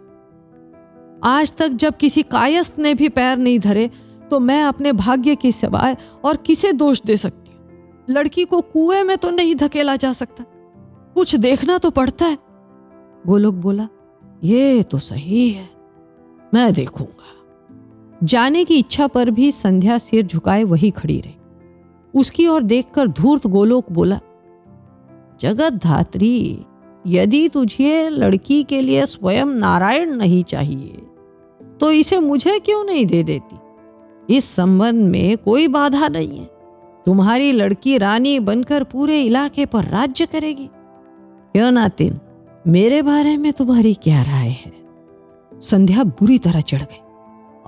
आज 1.24 1.52
तक 1.52 1.68
जब 1.68 1.96
किसी 1.96 2.22
कायस्थ 2.22 2.74
ने 2.78 2.94
भी 2.94 3.08
पैर 3.08 3.38
नहीं 3.38 3.58
धरे 3.58 3.90
तो 4.30 4.40
मैं 4.40 4.62
अपने 4.64 4.92
भाग्य 4.92 5.36
की 5.36 5.52
सिवाय 5.52 5.96
और 6.24 6.36
किसे 6.36 6.72
दोष 6.72 7.02
दे 7.06 7.16
सकती 7.16 7.52
हूँ? 7.52 7.60
लड़की 8.10 8.44
को 8.44 8.60
कुएँ 8.60 9.02
में 9.02 9.18
तो 9.18 9.30
नहीं 9.30 9.54
धकेला 9.54 9.96
जा 9.96 10.12
सकता। 10.12 10.44
कुछ 11.14 11.36
देखना 11.36 11.78
तो 11.78 11.90
पड़ता 11.90 12.26
है। 12.26 12.38
गोलोक 13.26 13.54
बोला, 13.54 13.88
ये 14.44 14.82
तो 14.82 14.98
सही 14.98 15.50
है। 15.50 15.68
मैं 16.54 16.72
देखूँगा। 16.72 18.26
जाने 18.26 18.64
की 18.64 18.78
इच्छा 18.78 19.06
पर 19.06 19.30
भी 19.30 19.52
संध्या 19.52 19.98
सिर 19.98 20.26
झुकाए 20.26 20.64
वही 20.64 20.90
खड़ी 20.90 21.20
रही। 21.20 21.34
उसकी 22.14 22.46
ओर 22.46 22.62
देखकर 22.62 23.08
धूर्त 23.08 23.46
गोलोक 23.46 23.92
बोला 23.92 24.20
जगत 25.40 25.72
धात्री 25.72 26.64
यदि 27.06 27.48
तुझे 27.48 28.08
लड़की 28.08 28.62
के 28.62 28.80
लिए 28.80 29.06
स्वयं 29.06 29.46
नारायण 29.46 30.14
नहीं 30.14 30.44
चाहिए 30.44 31.02
तो 31.80 31.90
इसे 31.92 32.18
मुझे 32.20 32.58
क्यों 32.58 32.84
नहीं 32.84 33.06
दे 33.06 33.22
देती? 33.22 33.56
इस 34.36 34.44
संबंध 34.44 35.08
में 35.08 35.36
कोई 35.38 35.68
बाधा 35.68 36.08
नहीं 36.08 36.38
है। 36.38 36.50
तुम्हारी 37.06 37.52
लड़की 37.52 37.98
रानी 37.98 38.38
बनकर 38.40 38.84
पूरे 38.84 39.22
इलाके 39.22 39.66
पर 39.66 39.84
राज्य 39.84 40.26
करेगी। 40.26 40.68
क्यों 41.52 41.70
नातिन 41.70 42.18
मेरे 42.66 43.02
बारे 43.02 43.36
में 43.36 43.52
तुम्हारी 43.52 43.94
क्या 43.94 44.22
राय 44.22 44.48
है? 44.48 44.72
संध्या 45.60 46.04
बुरी 46.04 46.38
तरह 46.38 46.60
चढ़ 46.60 46.82
गई। 46.82 47.00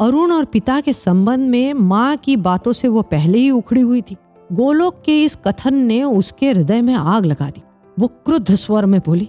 अरुण 0.01 0.33
और 0.33 0.45
पिता 0.45 0.81
के 0.81 0.93
संबंध 0.93 1.51
में 1.51 1.75
माँ 1.75 2.17
की 2.17 2.37
बातों 2.37 2.73
से 2.73 2.89
वो 2.89 3.03
पहले 3.03 3.39
ही 3.39 3.51
उखड़ी 3.51 3.81
हुई 3.81 4.03
थी। 4.03 4.17
गोलोक 4.51 5.03
के 5.05 5.23
इस 5.25 5.37
कथन 5.37 5.75
ने 5.75 6.03
उसके 6.03 6.51
हृदय 6.51 6.81
में 6.81 6.95
आग 6.95 7.27
लगा 7.27 7.49
दी। 7.51 7.63
वो 7.99 8.07
क्रुद्ध 8.07 8.55
स्वर 8.55 8.87
में 8.87 9.01
बोली, 9.07 9.29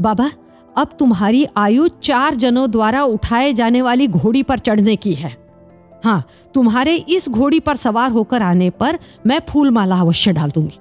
बाबा, 0.00 0.30
अब 0.76 0.88
तुम्हारी 0.98 1.46
आयु 1.56 1.88
चार 2.02 2.34
जनों 2.34 2.70
द्वारा 2.70 3.02
उठाए 3.04 3.52
जाने 3.52 3.82
वाली 3.82 4.06
घोड़ी 4.08 4.42
पर 4.42 4.58
चढ़ने 4.58 4.96
की 4.96 5.14
है। 5.14 5.36
हाँ 6.04 6.24
तुम्हारे 6.54 6.94
इस 7.08 7.28
घोड़ी 7.28 7.60
पर 7.60 7.76
सवार 7.76 8.10
होकर 8.10 8.42
आने 8.42 8.70
पर 8.70 8.98
मैं 9.26 9.40
फूल 9.48 9.70
माला 9.70 10.00
अवश्य 10.00 10.32
डाल 10.32 10.50
दूँगी। 10.50 10.78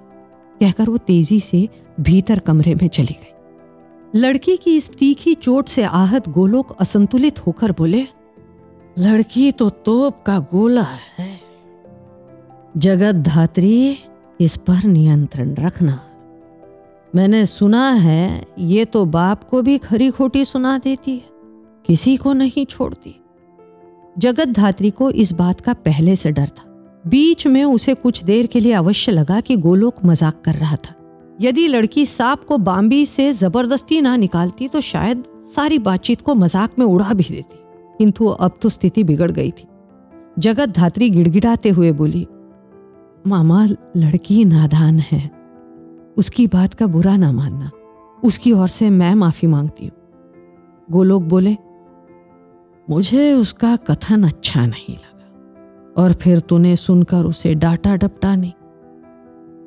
कहकर 0.60 0.90
वो 0.90 0.98
तेज़ी 0.98 1.40
से 1.40 1.68
भीतर 2.00 2.40
कमरे 2.40 2.76
में 2.76 2.88
चली 2.88 3.14
गई। 3.14 4.20
लड़की 4.20 4.56
की 4.58 4.76
इस 4.78 4.90
तीखी 4.90 5.34
चोट 5.34 5.68
से 5.68 5.84
आहत 5.84 6.30
गोलोक 6.30 6.76
असंतुलित 6.80 7.46
होकर 7.48 7.72
बोले, 7.72 8.06
लड़की 9.00 9.52
तो 9.52 9.70
तोप 9.70 10.22
का 10.24 10.38
गोला 10.52 10.88
है। 11.18 11.31
जगत 12.76 13.16
धात्री, 13.16 13.98
इस 14.40 14.56
पर 14.58 14.84
नियंत्रण 14.84 15.54
रखना। 15.56 16.00
मैंने 17.14 17.46
सुना 17.46 17.90
है, 17.90 18.46
ये 18.60 18.86
तो 18.86 19.04
बाप 19.06 19.44
को 19.44 19.62
भी 19.62 19.78
खरी 19.78 20.10
खोटी 20.10 20.44
सुना 20.46 20.78
देती 20.78 21.12
है, 21.12 21.24
किसी 21.86 22.16
को 22.18 22.34
नहीं 22.34 22.66
छोड़ती। 22.66 23.16
जगत 24.18 24.48
धात्री 24.48 24.92
को 24.92 25.10
इस 25.12 25.34
बात 25.34 25.62
का 25.62 25.74
पहले 25.74 26.16
से 26.16 26.32
डर 26.32 26.48
था। 26.48 26.64
बीच 27.08 27.48
में 27.48 27.64
उसे 27.64 27.94
कुछ 27.94 28.24
देर 28.24 28.48
के 28.48 28.60
लिए 28.60 28.74
अवश्य 28.74 29.12
लगा 29.12 29.42
कि 29.42 29.56
गोलोक 29.58 30.04
मज़ाक 30.06 30.42
कर 30.46 30.56
रहा 30.56 30.76
था। 30.78 30.96
यदि 31.42 31.68
लड़की 31.68 32.06
सांप 32.06 32.44
को 32.44 32.58
बाम्बी 32.58 33.06
से 33.06 33.32
ज़बरदस्ती 33.34 34.02
ना 34.02 34.16
निकालती 34.18 34.68
तो 34.68 34.82
शायद 34.82 35.24
सारी 35.56 35.80
बातचीत 35.80 36.22
को 36.22 36.36
मज़ाक 36.36 36.80
में 36.80 36.86
उड़ा 36.86 37.14
भी 37.14 37.24
देती। 37.24 37.58
किंतु 37.98 38.28
अब 38.28 38.60
तो 38.62 38.70
स्थिति 38.70 39.04
बिगड़ 39.04 39.32
गई 39.32 39.52
थी। 39.52 39.68
जगत 40.40 40.70
धात्री 40.70 41.10
गिड़गिड़ाते 41.10 41.70
हुए 41.70 41.92
बोली 41.92 42.28
मामा 43.28 43.66
लड़की 43.98 44.46
नादान 44.46 45.00
है। 45.00 45.32
उसकी 46.18 46.48
बात 46.48 46.74
का 46.74 46.88
बुरा 46.88 47.18
ना 47.18 47.32
मानना। 47.32 47.72
उसकी 48.24 48.52
ओर 48.52 48.68
से 48.68 48.90
मैं 48.90 49.16
माफ़ी 49.16 49.48
मांगती 49.48 49.86
हूँ। 49.86 49.94
गोलोक 50.92 51.24
बोले, 51.24 51.58
मुझे 52.90 53.34
उसका 53.34 53.76
कथन 53.76 54.24
अच्छा 54.24 54.66
नहीं 54.66 54.96
लगा। 54.96 56.04
और 56.04 56.14
फिर 56.14 56.40
तूने 56.40 56.76
सुनकर 56.76 57.24
उसे 57.24 57.56
डांटा 57.56 57.96
डपटा 57.96 58.36
नहीं 58.36 58.54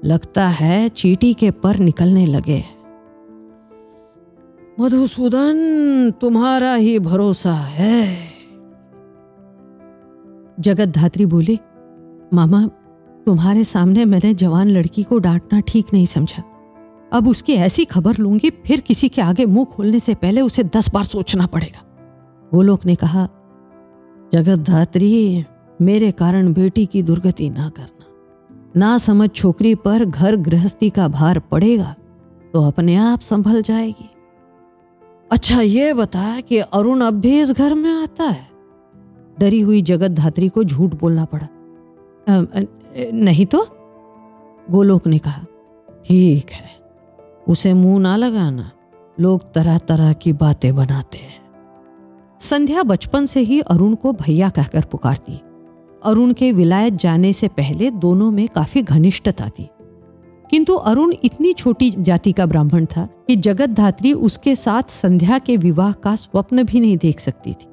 लगता 0.04 0.48
है 0.48 0.88
चीटी 0.88 1.34
के 1.34 1.50
पर 1.50 1.76
निकलने 1.76 2.26
लगे 2.26 2.64
मधुसूदन, 4.80 5.54
तुम्हारा 6.20 6.74
ही 6.74 6.98
भरोसा 6.98 7.52
है। 7.52 8.18
जगत 10.60 10.88
धात्री 10.88 11.26
बोले, 11.26 11.58
मामा 12.32 12.68
तुम्हारे 13.26 13.62
सामने 13.64 14.04
मैंने 14.04 14.32
जवान 14.34 14.68
लड़की 14.68 15.02
को 15.02 15.18
डांटना 15.18 15.60
ठीक 15.60 15.92
नहीं 15.92 16.06
समझा। 16.06 16.42
अब 17.12 17.28
उसकी 17.28 17.52
ऐसी 17.52 17.84
खबर 17.84 18.16
लूँगी, 18.16 18.50
फिर 18.50 18.80
किसी 18.80 19.08
के 19.08 19.22
आगे 19.22 19.44
मुँह 19.46 19.64
खोलने 19.66 20.00
से 20.00 20.14
पहले 20.14 20.40
उसे 20.40 20.64
दस 20.66 20.90
बार 20.94 21.04
सोचना 21.04 21.46
पड़ेगा। 21.46 21.82
गोलोक 22.52 22.86
ने 22.86 22.94
कहा 22.94 23.28
जगत 24.32 24.58
धात्री 24.58 25.44
मेरे 25.80 26.10
कारण 26.12 26.52
बेटी 26.52 26.86
की 26.86 27.02
दुर्गति 27.02 27.48
ना 27.50 27.68
करना। 27.68 27.90
ना 28.76 28.96
समझ 28.98 29.30
छोकरी 29.30 29.74
पर 29.74 30.04
घर 30.04 30.36
गृहस्थी 30.36 30.90
का 30.90 31.08
भार 31.08 31.38
पड़ेगा 31.50 31.94
तो 32.54 32.62
अपने 32.62 32.96
आप 32.96 33.20
संभल 33.20 33.62
जाएगी। 33.62 34.10
अच्छा 35.30 35.60
ये 35.60 35.92
बता 35.94 36.40
कि 36.40 36.58
अरुण 36.58 37.00
अब 37.00 37.20
भी 37.20 37.38
इस 37.40 37.52
घर 37.52 37.74
में 37.74 37.90
आता 37.92 38.24
है? 38.24 38.46
डरी 39.38 39.60
हुई 39.60 39.82
जगत 39.82 40.10
धात्री 40.10 40.48
को 40.48 40.64
झूठ 40.64 40.94
बोलना 40.94 41.24
पड़ा। 41.24 41.46
नहीं 42.98 43.46
तो? 43.46 43.66
गोलोक 44.70 45.06
ने 45.06 45.18
कहा, 45.18 45.42
ठीक 46.06 46.50
है, 46.50 46.66
उसे 47.48 47.74
मुँह 47.74 48.00
ना 48.00 48.16
लगाना। 48.16 48.70
लोग 49.20 49.52
तरह 49.52 49.78
तरह 49.78 50.12
की 50.12 50.32
बातें 50.32 50.76
बनाते 50.76 51.18
हैं। 51.18 51.44
संध्या 52.40 52.82
बचपन 52.82 53.26
से 53.26 53.40
ही 53.40 53.60
अरुण 53.60 53.94
को 53.94 54.12
भैया 54.12 54.48
कहकर 54.48 54.84
पुकारती। 54.84 55.40
अरुण 56.04 56.32
के 56.32 56.52
विलायत 56.52 56.94
जाने 56.94 57.32
से 57.32 57.48
पहले 57.48 57.90
दोनों 57.90 58.30
में 58.30 58.48
काफ़ी 58.48 58.82
घनिष्ठता 58.82 59.48
थी। 59.48 59.68
किंतु 60.50 60.74
अरुण 60.74 61.14
इतनी 61.24 61.52
छोटी 61.52 61.90
जाति 61.98 62.32
का 62.32 62.46
ब्राह्मण 62.46 62.86
था 62.86 63.08
कि 63.26 63.36
जगत 63.36 63.68
धात्री 63.68 64.12
उसके 64.12 64.56
साथ 64.56 64.82
संध्या 64.82 65.38
के 65.38 65.56
विवाह 65.56 65.92
का 65.92 66.16
स्वप्न 66.16 66.62
भी 66.62 66.80
नहीं 66.80 66.98
देख 66.98 67.20
सकती 67.20 67.52
थी। 67.52 67.66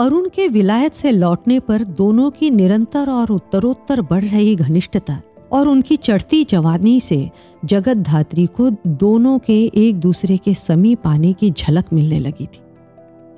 अरुण 0.00 0.28
के 0.28 0.46
विलायत 0.48 0.94
से 0.94 1.10
लौटने 1.10 1.58
पर 1.60 1.82
दोनों 1.84 2.30
की 2.30 2.50
निरंतर 2.50 3.10
और 3.10 3.30
उत्तरोत्तर 3.30 4.00
बढ़ 4.00 4.24
रही 4.24 4.54
घनिष्ठता 4.56 5.20
और 5.52 5.68
उनकी 5.68 5.96
चढ़ती 5.96 6.42
जवानी 6.44 7.00
से 7.00 7.30
जगत 7.64 7.96
धात्री 7.96 8.46
को 8.46 8.70
दोनों 8.86 9.38
के 9.38 9.58
एक 9.76 9.96
दूसरे 9.96 10.36
के 10.36 10.54
समीप 10.54 11.06
आने 11.06 11.32
की 11.32 11.50
झलक 11.50 11.92
मिलने 11.92 12.18
लगी 12.18 12.46
थी। 12.46 12.62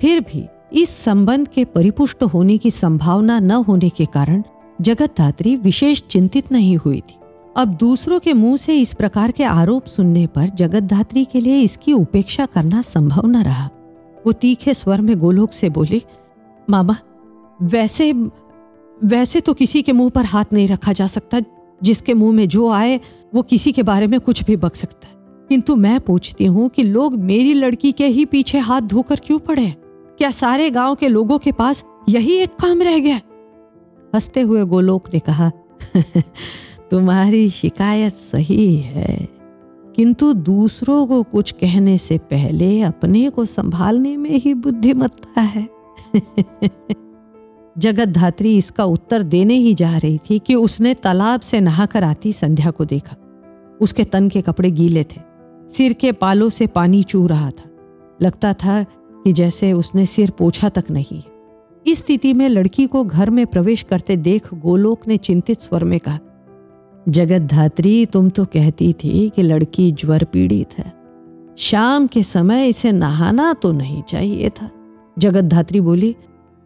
फिर 0.01 0.19
भी 0.21 0.45
इस 0.73 0.89
संबंध 0.89 1.47
के 1.47 1.65
परिपुष्ट 1.65 2.23
होने 2.23 2.57
की 2.57 2.71
संभावना 2.71 3.39
न 3.39 3.51
होने 3.51 3.89
के 3.89 4.05
कारण 4.05 4.43
जगत 4.81 5.17
धात्री 5.17 5.55
विशेष 5.55 6.01
चिंतित 6.01 6.51
नहीं 6.51 6.77
हुई 6.77 7.01
थी। 7.01 7.19
अब 7.57 7.77
दूसरों 7.79 8.19
के 8.19 8.33
मुँह 8.33 8.57
से 8.57 8.79
इस 8.81 8.93
प्रकार 8.93 9.31
के 9.31 9.43
आरोप 9.43 9.85
सुनने 9.87 10.27
पर 10.27 10.49
जगत 10.49 10.83
धात्री 10.83 11.25
के 11.25 11.41
लिए 11.41 11.59
इसकी 11.59 11.93
उपेक्षा 11.93 12.45
करना 12.45 12.81
संभव 12.81 13.27
न 13.27 13.43
रहा। 13.43 13.69
वो 14.25 14.31
तीखे 14.31 14.73
स्वर 14.73 15.01
में 15.01 15.17
गोलोक 15.19 15.53
से 15.53 15.69
बोली 15.69 16.03
मामा, 16.69 16.95
वैसे 17.61 18.13
वैसे 19.03 19.41
तो 19.41 19.53
किसी 19.53 19.81
के 19.81 19.91
मुँह 19.91 20.09
पर 20.09 20.25
हाथ 20.25 20.45
नहीं 20.53 20.67
रखा 20.67 20.93
जा 20.93 21.07
सकता। 21.07 21.41
जिसके 21.83 22.13
मुँह 22.13 22.33
में 22.33 22.49
जो 22.49 22.69
आए, 22.69 22.99
वो 23.35 23.41
किसी 23.41 23.71
के 23.71 23.83
बारे 23.83 24.07
में 24.07 24.19
कुछ 24.19 24.43
भी 24.43 24.55
बक 24.55 24.75
सकता 24.75 25.07
है। 25.07 25.13
किंतु 25.49 25.75
मैं 25.75 25.99
पूछती 25.99 26.45
हूँ 26.45 26.69
कि 26.69 26.83
लोग 26.83 27.15
मेरी 27.15 27.53
लड़की 27.53 27.91
के 27.91 28.05
ही 28.05 28.25
पीछे 28.25 28.57
हाथ 28.57 28.81
धोकर 28.81 29.15
क्यों 29.15 29.39
पड़े 29.39 29.75
क्या 30.17 30.31
सारे 30.31 30.69
गाँव 30.69 30.95
के 30.95 31.07
लोगों 31.07 31.39
के 31.39 31.51
पास 31.51 31.83
यही 32.09 32.33
एक 32.33 32.49
काम 32.49 32.81
रह 32.81 32.99
गया? 32.99 33.21
हँसते 34.15 34.41
हुए 34.41 34.65
गोलोक 34.65 35.13
ने 35.13 35.19
कहा, 35.19 35.51
तुम्हारी 36.91 37.49
शिकायत 37.49 38.13
सही 38.13 38.77
है। 38.77 39.29
किंतु 39.95 40.33
दूसरों 40.33 41.07
को 41.07 41.23
कुछ 41.23 41.51
कहने 41.51 41.97
से 41.97 42.17
पहले 42.17 42.81
अपने 42.81 43.29
को 43.29 43.45
संभालने 43.45 44.17
में 44.17 44.31
ही 44.31 44.53
बुद्धिमत्ता 44.53 45.41
है। 45.41 45.82
जगत 47.77 48.07
धात्री 48.07 48.57
इसका 48.57 48.83
उत्तर 48.83 49.23
देने 49.23 49.53
ही 49.53 49.73
जा 49.73 49.97
रही 49.97 50.17
थी 50.17 50.39
कि 50.39 50.55
उसने 50.55 50.93
तालाब 50.93 51.39
से 51.39 51.61
नहाकर 51.61 52.03
आती 52.03 52.33
संध्या 52.33 52.71
को 52.71 52.85
देखा। 52.85 53.15
उसके 53.81 54.03
तन 54.03 54.29
के 54.29 54.41
कपड़े 54.41 54.71
गीले 54.71 55.03
थे। 55.03 55.21
सिर 55.69 55.93
के 55.93 56.11
पालों 56.11 56.49
से 56.49 56.67
पानी 56.67 57.03
चू 57.03 57.27
रहा 57.27 57.49
था। 57.49 57.69
लगता 58.21 58.53
था 58.53 58.83
कि 59.23 59.31
जैसे 59.31 59.73
उसने 59.73 60.05
सिर 60.05 60.31
पोछा 60.31 60.69
तक 60.69 60.83
नहीं। 60.91 61.23
इस 61.87 61.97
स्थिति 61.97 62.33
में 62.33 62.49
लड़की 62.49 62.87
को 62.87 63.03
घर 63.03 63.29
में 63.29 63.47
प्रवेश 63.47 63.81
करते 63.81 64.17
देख 64.17 64.53
गोलोक 64.53 65.07
ने 65.07 65.17
चिंतित 65.17 65.61
स्वर 65.61 65.83
में 65.83 65.99
कहा 65.99 66.19
जगत 67.09 67.41
धात्री 67.41 68.05
तुम 68.05 68.29
तो 68.29 68.45
कहती 68.45 68.93
थी 68.93 69.29
कि 69.29 69.41
लड़की 69.41 69.91
ज्वर 69.91 70.23
पीड़ित 70.23 70.77
है। 70.77 70.93
शाम 71.57 72.07
के 72.07 72.23
समय 72.23 72.67
इसे 72.67 72.91
नहाना 72.91 73.53
तो 73.53 73.71
नहीं 73.71 74.03
चाहिए 74.03 74.49
था। 74.49 74.69
जगत 75.19 75.41
धात्री 75.41 75.81
बोली, 75.81 76.15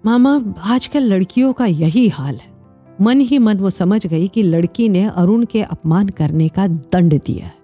मामा, 0.06 0.54
आजकल 0.63 1.00
लड़कियों 1.00 1.54
का 1.54 1.66
यही 1.66 2.08
हाल 2.08 2.36
है। 2.36 2.58
मन 3.01 3.20
ही 3.20 3.38
मन 3.38 3.58
वो 3.58 3.70
समझ 3.70 4.08
गई 4.08 4.27
कि 4.27 4.44
लड़की 4.44 4.89
ने 4.89 5.06
अरुण 5.06 5.46
के 5.46 5.62
अपमान 5.62 6.08
करने 6.08 6.48
का 6.50 6.68
दंड 6.68 7.13
दिया 7.13 7.46
है। 7.46 7.56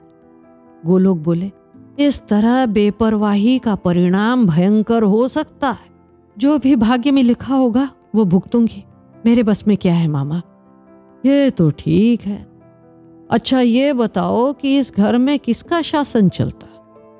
गोलोक 0.86 1.18
बोले, 1.18 1.52
इस 2.00 2.28
तरह 2.28 2.66
बेपरवाही 2.66 3.60
का 3.60 3.76
परिणाम 3.76 4.46
भयंकर 4.46 5.04
हो 5.04 5.28
सकता 5.28 5.70
है। 5.70 5.94
जो 6.38 6.60
भी 6.60 6.76
भाग्य 6.76 7.12
में 7.12 7.24
लिखा 7.24 7.56
होगा, 7.56 7.90
वो 8.16 8.26
भुगतूँगी 8.26 8.84
मेरे 9.26 9.44
बस 9.44 9.68
में 9.68 9.78
क्या 9.78 9.94
है, 9.94 10.08
मामा? 10.08 10.42
ये 11.26 11.50
तो 11.50 11.70
ठीक 11.70 12.22
है। 12.22 12.48
अच्छा 13.32 13.60
ये 13.60 13.94
बताओ 13.94 14.54
कि 14.54 14.78
इस 14.78 14.94
घर 14.98 15.18
में 15.18 15.40
किसका 15.40 15.82
शासन 15.82 16.30
चलता? 16.30 16.73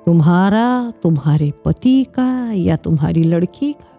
तुम्हारा, 0.06 0.92
तुम्हारे 1.02 1.52
पति 1.64 2.04
का 2.04 2.52
या 2.52 2.76
तुम्हारी 2.76 3.22
लड़की 3.22 3.72
का? 3.72 3.90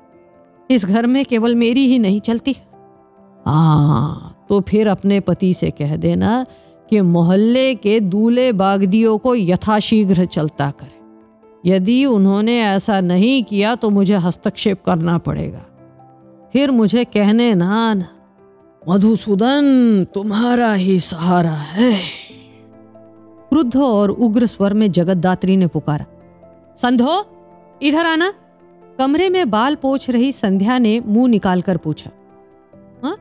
इस 0.72 0.86
घर 0.86 1.06
में 1.06 1.26
केवल 1.26 1.56
मेरी 1.56 1.88
ही 1.88 2.00
नहीं 2.00 2.22
चलती। 2.22 2.56
हाँ 3.46 4.46
तो 4.50 4.62
फिर 4.62 4.88
अपने 4.88 5.20
पति 5.20 5.54
से 5.54 5.72
कह 5.72 5.96
देना 5.96 6.46
कि 6.90 7.02
मोहल्ले 7.02 7.76
के 7.76 8.00
दूल्हे 8.00 8.52
बागदियों 8.52 9.18
को 9.18 9.36
यथाशीघ्र 9.36 10.26
चलता 10.26 10.72
करे। 10.72 10.96
यदि 11.70 12.06
उन्होंने 12.06 12.62
ऐसा 12.62 13.00
नहीं 13.00 13.44
किया 13.44 13.76
तो 13.76 13.90
मुझे 13.90 14.16
हस्तक्षेप 14.16 14.84
करना 14.86 15.18
पड़ेगा। 15.18 15.66
फिर 16.54 16.72
मुझे 16.72 17.06
कहने 17.06 17.54
ना 17.54 18.06
मधुसूदन, 18.90 19.64
तुम्हारा 20.14 20.74
ही 20.74 21.00
सहारा 21.00 21.52
है। 21.52 22.00
क्रुद्ध 23.56 23.76
और 23.78 24.10
उग्र 24.10 24.46
स्वर 24.46 24.74
में 24.74 24.92
जगतदात्री 24.92 25.56
ने 25.58 25.68
पुकारा, 25.68 26.06
संधो, 26.78 27.14
इधर 27.82 28.06
आना। 28.06 28.34
कमरे 28.98 29.30
में 29.30 29.50
बाल 29.50 29.76
पोछ 29.76 30.10
रही 30.10 30.32
संध्या 30.32 30.78
ने 30.78 31.00
मुँह 31.00 31.28
निकालकर 31.28 31.78
पूछा 31.78 32.10
हाँ 33.04 33.16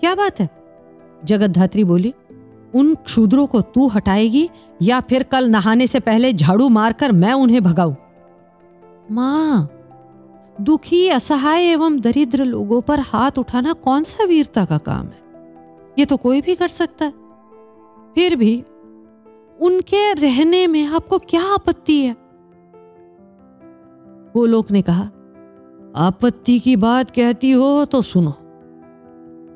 क्या 0.00 0.14
बात 0.14 0.40
है? 0.40 0.48
जगतधात्री 1.24 1.84
बोली, 1.84 2.12
उन 2.74 2.94
क्षुद्रों 2.94 3.46
को 3.46 3.60
तू 3.60 3.86
हटाएगी 3.88 4.50
या 4.82 5.00
फिर 5.00 5.22
कल 5.22 5.48
नहाने 5.48 5.86
से 5.86 6.00
पहले 6.00 6.32
झाड़ू 6.32 6.68
मारकर 6.68 7.12
मैं 7.12 7.32
उन्हें 7.32 7.62
भगाऊं? 7.62 7.94
माँ, 9.10 9.68
दुखी, 10.60 11.08
असहाय 11.08 11.62
एवं 11.62 12.00
दरिद्र 12.00 12.44
लोगों 12.44 12.80
पर 12.80 13.00
हाथ 13.00 13.38
उठाना 13.38 13.72
कौन 13.72 14.04
सा 14.04 14.24
वीरता 14.24 14.64
का 14.64 14.78
काम 14.78 15.06
है? 15.06 15.18
ये 15.98 16.04
तो 16.04 16.16
कोई 16.16 16.40
भी 16.40 16.54
कर 16.54 16.68
सकता 16.68 17.04
है। 17.04 17.12
फिर 18.14 18.36
भी 18.36 18.64
उनके 19.64 20.12
रहने 20.12 20.66
में 20.66 20.86
आपको 20.86 21.18
क्या 21.18 21.42
आपत्ति 21.44 22.00
है? 22.02 22.16
गोलोक 24.34 24.70
ने 24.70 24.82
कहा, 24.82 25.04
आपत्ति 25.96 26.58
की 26.58 26.76
बात 26.76 27.10
कहती 27.10 27.50
हो 27.50 27.84
तो 27.84 28.02
सुनो। 28.02 28.34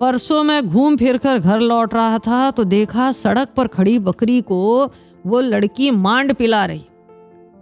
परसों 0.01 0.43
मैं 0.43 0.67
घूम 0.67 0.97
फिरकर 0.97 1.39
घर 1.39 1.61
लौट 1.61 1.95
रहा 1.95 2.19
था 2.19 2.51
तो 2.51 2.65
देखा 2.65 3.11
सड़क 3.13 3.49
पर 3.57 3.67
खड़ी 3.67 3.99
बकरी 3.99 4.41
को 4.41 4.91
वो 5.27 5.41
लड़की 5.41 5.91
मांड 5.91 6.35
पिला 6.35 6.65
रही। 6.65 6.85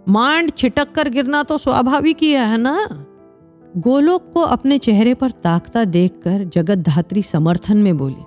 मांड 0.07 0.51
छिटक 0.51 0.91
कर 0.91 1.09
गिरना 1.09 1.43
तो 1.43 1.57
स्वाभाविक 1.57 2.17
ही 2.21 2.31
है 2.31 2.57
ना? 2.57 2.87
गोलोक 3.77 4.31
को 4.33 4.41
अपने 4.41 4.77
चेहरे 4.77 5.13
पर 5.13 5.31
ताकता 5.31 5.83
देखकर 5.85 6.43
जगत 6.43 6.77
धात्री 6.79 7.21
समर्थन 7.21 7.77
में 7.77 7.97
बोली, 7.97 8.23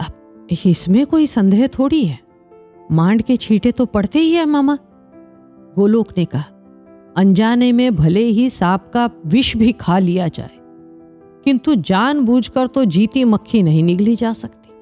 अब 0.00 0.46
इसमें 0.66 1.04
कोई 1.06 1.26
संदेह 1.26 1.66
थोड़ी 1.68 2.04
है? 2.04 2.18
मांड 2.88 3.22
के 3.22 3.36
छींटे 3.36 3.72
तो 3.72 3.86
पड़ते 3.86 4.18
ही 4.18 4.32
है, 4.32 4.44
मामा। 4.46 4.76
गोलोक 5.76 6.12
ने 6.16 6.24
कहा, 6.24 6.44
अनजाने 7.16 7.70
में 7.72 7.94
भले 7.96 8.20
ही 8.20 8.48
सांप 8.50 8.90
का 8.94 9.08
विष 9.26 9.56
भी 9.56 9.72
खा 9.72 9.98
लिया 9.98 10.28
जाए, 10.28 10.50
किंतु 11.46 11.74
जानबूझकर 11.74 12.66
तो 12.66 12.84
जीती 12.86 13.24
मक्खी 13.24 13.62
नहीं 13.62 13.82
निगली 13.82 14.16
जा 14.16 14.32
सकती। 14.32 14.72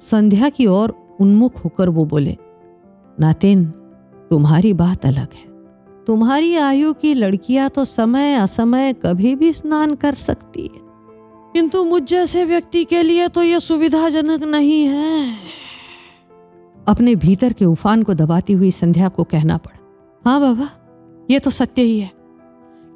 संध्या 0.00 0.48
की 0.48 0.66
ओर 0.66 0.94
उन्मुख 1.20 1.64
होकर 1.64 1.88
वो 1.88 2.04
बोले, 2.04 2.36
नातिन, 3.18 3.64
तुम्हारी 4.30 4.72
बात 4.74 5.06
अलग 5.06 5.34
है। 5.34 5.54
तुम्हारी 6.06 6.54
आयु 6.56 6.92
की 6.92 7.12
लड़कियाँ 7.14 7.68
तो 7.68 7.84
समय 7.84 8.34
असमय 8.34 8.92
कभी 9.02 9.34
भी 9.34 9.52
स्नान 9.52 9.94
कर 9.94 10.14
सकती 10.14 10.62
है, 10.64 10.80
किंतु 11.54 11.84
मुझ 11.84 12.02
जैसे 12.04 12.44
व्यक्ति 12.44 12.84
के 12.84 13.02
लिए 13.02 13.28
तो 13.28 13.42
यह 13.42 13.58
सुविधाजनक 13.60 14.44
नहीं 14.44 14.84
है। 14.84 15.32
अपने 16.88 17.14
भीतर 17.14 17.52
के 17.52 17.64
उफान 17.64 18.02
को 18.02 18.14
दबाती 18.14 18.52
हुई 18.52 18.70
संध्या 18.70 19.08
को 19.08 19.24
कहना 19.24 19.56
पड़ा। 19.56 19.78
हाँ 20.24 20.40
बाबा, 20.40 20.68
ये 21.30 21.38
तो 21.38 21.50
सत्य 21.50 21.82
ही 21.82 21.98
है। 22.00 22.10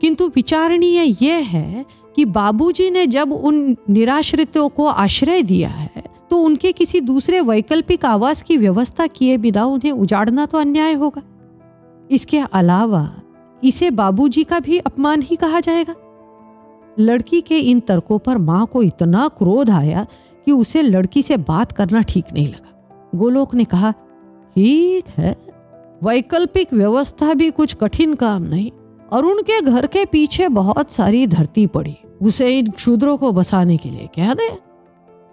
किंतु 0.01 0.27
विचारणीय 0.29 1.17
यह 1.23 1.47
है 1.47 1.85
कि 2.17 2.25
बाबूजी 2.25 2.91
ने 2.91 3.07
जब 3.07 3.33
उन 3.33 3.77
निराश्रितों 3.91 4.69
को 4.69 4.87
आश्रय 4.87 5.43
दिया 5.43 5.69
है 5.69 6.03
तो 6.31 6.39
उनके 6.39 6.73
किसी 6.73 7.01
दूसरे 7.01 7.41
वैकल्पिक 7.41 8.05
आवास 8.05 8.43
की 8.43 8.57
व्यवस्था 8.57 9.07
किए 9.07 9.37
बिना 9.37 9.65
उन्हें 9.65 9.93
उजाड़ना 9.93 10.47
तो 10.47 10.59
अन्याय 10.59 10.93
होगा। 10.95 11.23
इसके 12.11 12.39
अलावा 12.39 13.11
इसे 13.65 13.91
बाबूजी 13.91 14.45
का 14.45 14.61
भी 14.61 14.79
अपमान 14.79 15.23
ही 15.23 15.37
कहा 15.37 15.61
जाएगा। 15.61 15.95
लड़की 16.99 17.41
के 17.41 17.59
इन 17.61 17.81
तर्कों 17.81 18.19
पर 18.19 18.39
माँ 18.39 18.67
को 18.67 18.83
इतना 18.83 19.29
क्रोध 19.29 19.71
आया 19.71 20.07
कि 20.47 20.53
उसे 20.53 20.83
लड़की 20.83 21.23
से 21.23 21.37
बात 21.37 21.73
करना 21.73 22.03
ठीक 22.03 22.33
नहीं 22.35 22.47
लगा। 22.49 22.70
गोलोक 23.15 23.55
ने 23.55 23.65
कहा, 23.65 23.93
ठीक 24.57 25.05
है, 25.19 25.37
वैकल्पिक 26.05 26.73
व्यवस्था 26.73 27.35
भी 27.35 27.51
कुछ 27.51 27.75
कठिन 27.75 28.15
काम 28.15 28.43
नहीं। 28.43 28.71
और 29.13 29.25
उनके 29.25 29.61
घर 29.61 29.87
के 29.87 30.05
पीछे 30.05 30.49
बहुत 30.49 30.93
सारी 30.93 31.27
धरती 31.27 31.67
पड़ी, 31.67 31.97
उसे 32.23 32.59
इन 32.59 32.71
क्षुद्रों 32.71 33.17
को 33.17 33.33
बसाने 33.33 33.77
के 33.77 33.91
लिए 33.91 34.09
कह 34.17 34.35
दे। 34.35 34.49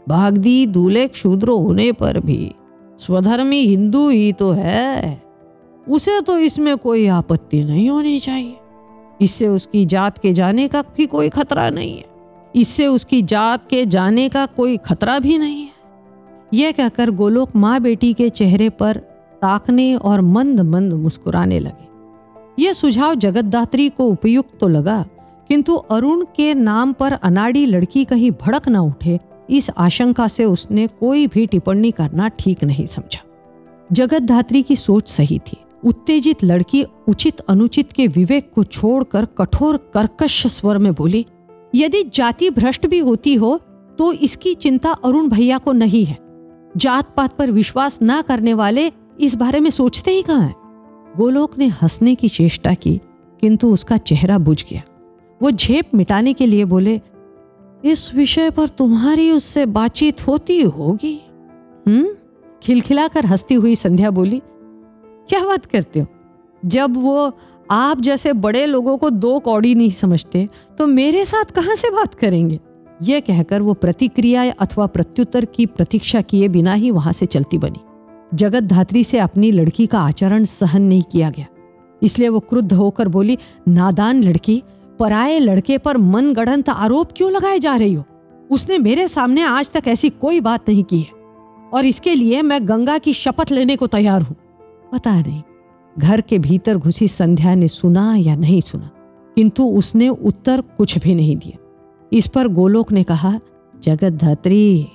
भागदी 0.10 0.66
दूल्हे 0.66 1.08
क्षुद्र 1.08 1.50
होने 1.50 1.92
पर 1.92 2.20
भी, 2.20 2.56
स्वधर्मी 3.00 3.62
हिंदू 3.62 4.10
ही 4.10 4.34
तो 4.34 4.52
है। 4.52 5.22
उसे 5.90 6.22
तो 6.22 6.38
इसमें 6.38 6.78
कोई 6.78 7.08
आपत्ति 7.08 7.64
नहीं 7.64 7.90
होनी 7.90 8.20
चाहिए। 8.20 8.58
इससे 9.22 9.48
उसकी 9.48 9.86
जात 9.86 10.18
के 10.18 10.34
जाने 10.34 10.68
का 10.68 10.82
भी 10.82 11.06
कोई 11.06 11.30
खतरा 11.30 11.70
नहीं 11.70 11.98
है। 11.98 12.06
इससे 12.56 12.88
उसकी 12.88 13.22
जात 13.22 13.70
के 13.70 13.86
जाने 13.86 14.30
का 14.30 14.46
कोई 14.46 14.78
खतरा 14.78 15.20
भी 15.20 15.38
नहीं 15.38 15.62
है। 15.62 15.77
यह 16.52 16.72
कहकर 16.72 17.10
गोलोक 17.12 17.56
माँ 17.56 17.80
बेटी 17.80 18.14
के 18.14 18.30
चेहरे 18.30 18.70
पर 18.70 18.98
ताकने 19.42 19.94
और 19.96 20.22
मंद 20.22 20.62
मंद 20.62 20.94
मुस्कुराने 20.94 21.60
लगे। 21.60 22.64
यह 22.64 22.74
सुझाव 22.74 23.16
जगतदात्री 23.16 23.88
को 23.90 24.08
उपयुक्त 24.08 24.58
तो 24.60 24.68
लगा, 24.68 25.06
किंतु 25.50 25.76
अरुण 25.76 26.26
के 26.36 26.54
नाम 26.54 26.94
पर 26.94 27.14
अनाड़ी 27.14 27.66
लड़की 27.66 28.06
कहीं 28.06 28.32
भड़क 28.42 28.68
न 28.70 28.78
उठे, 28.78 29.20
इस 29.50 29.70
आशंका 29.78 30.28
से 30.28 30.46
उसने 30.46 30.88
कोई 30.90 31.28
भी 31.28 31.46
टिप्पणी 31.46 31.92
करना 31.92 32.28
ठीक 32.30 32.64
नहीं 32.64 32.86
समझा। 32.88 33.22
जगतधात्री 33.90 34.62
की 34.64 34.76
सोच 34.76 35.10
सही 35.10 35.40
थी। 35.42 35.58
उत्तेजित 35.84 36.44
लड़की 36.44 36.84
उचित 37.08 37.40
अनुचित 37.40 37.92
के 37.92 38.08
विवेक 38.08 38.52
को 38.56 38.64
छोड़कर 38.64 39.26
कठोर 39.38 39.78
कर्कश 39.94 40.46
स्वर 40.48 40.78
में 40.78 40.94
बोली, 40.94 41.26
यदि 41.74 42.04
जाति 42.14 42.50
भ्रष्ट 42.50 42.88
भी 42.88 43.00
होती 43.00 43.36
हो 43.36 43.58
तो 44.00 44.12
इसकी 44.14 44.54
चिंता 44.56 44.92
अरुण 44.96 45.30
भैया 45.30 45.58
को 45.58 45.72
नहीं 45.74 46.04
है। 46.06 46.18
जात 46.78 47.14
पात 47.16 47.36
पर 47.38 47.52
विश्वास 47.52 48.00
न 48.04 48.22
करने 48.22 48.54
वाले 48.54 48.92
इस 49.20 49.36
बारे 49.36 49.60
में 49.60 49.70
सोचते 49.70 50.12
ही 50.12 50.22
कहाँ 50.22 50.42
है? 50.42 50.56
गोलोक 51.18 51.58
ने 51.58 51.68
हंसने 51.68 52.16
की 52.16 52.30
चेष्टा 52.30 52.74
की, 52.74 53.02
किंतु 53.42 53.74
उसका 53.74 53.98
चेहरा 53.98 54.38
बुझ 54.38 54.64
गया। 54.72 54.82
वो 55.42 55.52
झेप 55.52 55.96
मिटाने 55.96 56.34
के 56.34 56.46
लिए 56.46 56.66
बोले, 56.66 57.02
इस 57.86 58.14
विषय 58.16 58.50
पर 58.50 58.68
तुम्हारी 58.68 59.32
उससे 59.32 59.66
बातचीत 59.66 60.28
होती 60.28 60.62
होगी। 60.62 61.22
हम्म? 61.88 62.08
खिलखिलाकर 62.64 63.26
हंसती 63.26 63.56
हुई 63.56 63.76
संध्या 63.76 64.12
बोली, 64.12 64.42
क्या 65.30 65.44
बात 65.44 65.66
करते 65.66 66.00
हो? 66.00 66.08
जब 66.66 66.98
वो 66.98 67.38
आप 67.72 68.02
जैसे 68.02 68.34
बड़े 68.34 68.66
लोगों 68.66 68.98
को 68.98 69.10
दो 69.10 69.40
कौड़ी 69.40 69.76
नहीं 69.76 69.90
समझते 69.90 70.48
तो 70.78 70.88
मेरे 70.88 71.26
साथ 71.26 71.52
कहाँ 71.52 71.76
से 71.76 71.90
बात 71.90 72.14
करेंगे? 72.14 72.60
यह 73.02 73.20
कहकर 73.20 73.62
वो 73.62 73.74
प्रतिक्रिया 73.74 74.52
अथवा 74.52 74.86
प्रत्युत्तर 74.86 75.46
की 75.46 75.66
प्रतीक्षा 75.66 76.22
किए 76.22 76.48
बिना 76.48 76.74
ही 76.74 76.92
वहाँ 76.92 77.14
से 77.14 77.26
चलती 77.26 77.58
बनी। 77.58 77.80
जगत 78.34 78.64
धात्री 78.64 79.04
से 79.04 79.20
अपनी 79.20 79.52
लड़की 79.52 79.88
का 79.88 80.00
आचरण 80.00 80.44
सहन 80.44 80.82
नहीं 80.82 81.02
किया 81.02 81.30
गया। 81.30 81.46
इसलिए 82.02 82.30
वो 82.30 82.40
क्रुद्ध 82.40 82.74
होकर 82.74 83.08
बोली, 83.08 83.38
नादान 83.68 84.24
लड़की 84.24 84.62
पराये 85.00 85.40
लड़के 85.40 85.78
पर 85.78 85.98
मन 85.98 86.34
गढ़ंत 86.34 86.70
आरोप 86.70 87.12
क्यों 87.16 87.32
लगाए 87.32 87.60
जा 87.60 87.76
रही 87.76 87.94
हो? 87.94 88.04
उसने 88.52 88.78
मेरे 88.78 89.08
सामने 89.08 89.42
आज 89.42 89.72
तक 89.72 89.88
ऐसी 89.88 90.10
कोई 90.10 90.40
बात 90.40 90.70
नहीं 90.70 90.84
की 90.84 91.00
है। 91.00 91.16
और 91.74 91.86
इसके 91.86 92.16
लिए 92.16 92.42
मैं 92.42 92.68
गंगा 92.68 92.98
की 92.98 93.14
शपथ 93.14 93.52
लेने 93.52 93.76
को 93.76 93.88
तैयार 93.88 94.22
हूँ। 94.22 94.36
पता 94.92 95.22
नहीं, 95.22 95.42
घर 96.00 96.22
के 96.22 96.40
भीतर 96.40 96.78
घुसी 96.78 97.08
संध्या 97.08 97.56
ने 97.56 97.68
सुना 97.68 98.16
या 98.16 98.36
नहीं 98.36 98.62
सुना, 98.62 98.90
किंतु 99.38 99.66
उसने 99.70 100.10
उत्तर 100.10 100.62
कुछ 100.78 100.98
भी 100.98 101.16
नहीं 101.16 101.36
दिया। 101.36 101.64
इस 102.14 102.28
पर 102.28 102.48
गोलोक 102.48 102.92
ने 102.92 103.04
कहा 103.04 103.40
जगत 103.84 104.14
धात्री 104.14 104.88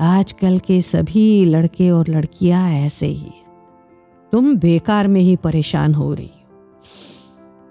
आजकल 0.00 0.58
के 0.58 0.82
सभी 0.82 1.44
लड़के 1.44 1.90
और 1.90 2.08
लड़कियाँ 2.08 2.70
ऐसे 2.70 3.06
ही 3.06 3.32
तुम 4.32 4.56
बेकार 4.56 5.08
में 5.08 5.20
ही 5.20 5.36
परेशान 5.36 5.94
हो 5.94 6.14
रही 6.14 6.30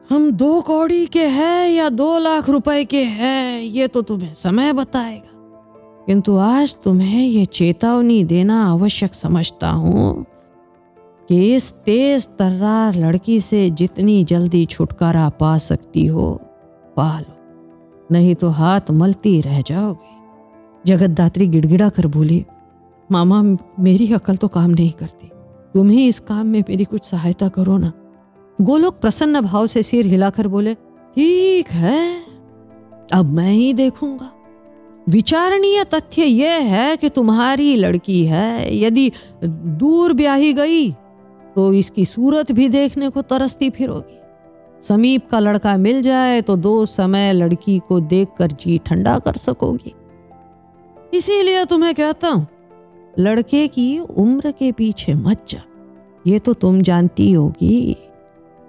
हम 0.10 0.32
दो 0.32 0.62
कौड़ी 0.62 1.06
के 1.06 1.26
हैं 1.26 1.70
या 1.70 1.90
दो 1.90 2.18
लाख 2.18 2.50
रुपए 2.50 2.86
के 2.86 3.04
हैं, 3.04 3.62
ये 3.62 3.88
तो 3.88 4.02
तुम्हें 4.02 4.34
समय 4.34 4.74
बताएगा। 4.74 5.30
किंतु 6.06 6.38
आज 6.38 6.78
तुम्हें 6.84 7.28
ये 7.28 7.46
चेतावनी 7.46 8.24
देना 8.24 8.72
आवश्यक 8.72 9.14
समझता 9.14 9.70
हूँ 9.70 10.26
कि 11.30 11.56
इस 11.56 11.72
तेज 11.72 12.28
तर्रार 12.28 12.96
लड़की 12.96 13.40
से 13.42 13.70
जितनी 13.70 14.24
जल्दी 14.24 14.66
छुटकारा 14.66 15.30
पा 15.30 15.58
सकती 15.58 16.06
हो 16.06 16.42
पा 16.96 17.20
लो 17.20 17.37
नहीं 18.10 18.36
तो 18.36 18.50
हाथ 18.50 18.92
मलती 18.92 19.40
रह 19.42 19.62
जाओगे। 19.62 20.16
जगतदात्री 20.86 21.48
गिड़गिड़ा 21.48 21.90
कर 21.90 22.08
बोली, 22.08 22.46
मामा, 23.10 23.42
मेरी 23.80 24.12
अकल 24.14 24.36
तो 24.36 24.48
काम 24.48 24.70
नहीं 24.72 24.92
करती। 24.92 25.30
तुम 25.76 25.90
ही 25.90 26.08
इस 26.08 26.20
काम 26.20 26.46
में 26.46 26.64
मेरी 26.70 26.86
कुछ 26.86 27.04
सहायता 27.04 27.48
करो 27.50 27.78
ना। 27.78 27.92
गोलोक 28.60 29.00
प्रसन्न 29.02 29.42
भाव 29.42 29.66
से 29.68 29.84
सिर 29.84 30.06
हिलाकर 30.06 30.48
बोले, 30.48 30.74
ठीक 30.74 31.70
है, 31.72 32.22
अब 33.14 33.30
मैं 33.32 33.52
ही 33.52 33.74
देखूँगा। 33.74 34.32
विचारणीय 35.08 35.84
तथ्य 35.86 36.24
यह 36.24 36.64
है 36.68 36.96
कि 36.98 37.10
तुम्हारी 37.10 37.76
लड़की 37.76 38.24
है, 38.26 38.78
यदि 38.78 39.12
दूर 39.44 40.14
ब्याही 40.14 40.54
गई 40.54 40.92
तो 41.56 41.72
इसकी 41.74 42.06
सूरत 42.06 42.52
भी 42.52 42.68
देखने 42.70 43.10
को 43.10 43.22
तरसती 43.24 43.70
फिरोगी। 43.70 44.20
समीप 44.82 45.28
का 45.30 45.40
लड़का 45.40 45.76
मिल 45.78 46.02
जाए 46.02 46.42
तो 46.42 46.56
दो 46.56 46.86
समय 46.86 47.32
लड़की 47.34 47.78
को 47.80 48.00
देखकर 48.00 48.52
जी 48.52 48.78
ठंडा 48.78 49.18
कर 49.20 49.36
सकोगी। 49.36 49.94
इसीलिए 51.14 51.66
तुम्हें 51.66 51.94
कहता 51.96 52.28
हूँ, 52.28 52.48
लड़के 53.20 53.68
की 53.68 54.00
उम्र 54.00 54.52
के 54.52 54.72
पीछे 54.72 55.14
मत 55.14 55.46
जा। 55.50 55.62
ये 56.28 56.40
तो 56.40 56.54
तुम 56.54 56.82
जानती 56.82 57.32
होगी 57.32 57.94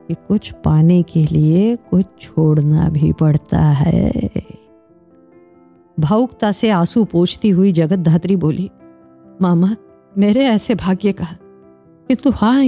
कि 0.08 0.14
कुछ 0.28 0.50
पाने 0.64 1.02
के 1.02 1.24
लिए 1.26 1.74
कुछ 1.90 2.06
छोड़ना 2.20 2.88
भी 2.88 3.12
पड़ता 3.12 3.60
है। 3.60 4.32
भावुकता 5.98 6.50
से 6.52 6.70
आँसू 6.70 7.04
पोछती 7.04 7.48
हुई 7.50 7.72
जगत 7.72 7.98
धात्री 7.98 8.36
बोली, 8.36 8.70
मामा, 9.42 9.74
मेरे 10.18 10.44
ऐसे 10.46 10.74
भाग्य 10.74 11.12
का 11.12 11.26
किंतु 12.08 12.30
हाँ 12.30 12.64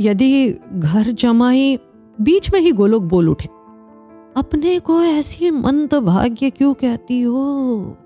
यदि 0.00 0.48
घर 0.74 1.10
जमाई 1.12 1.78
बीच 2.18 2.52
में 2.52 2.60
ही 2.60 2.72
गोलोक 2.72 3.02
बोल 3.02 3.28
उठे। 3.28 3.48
अपने 4.36 4.78
को 4.78 5.00
ऐसी 5.02 5.50
मंद 5.50 5.94
भाग्य 5.94 6.50
क्यों 6.50 6.72
कहती 6.74 7.20
हो? 7.22 7.96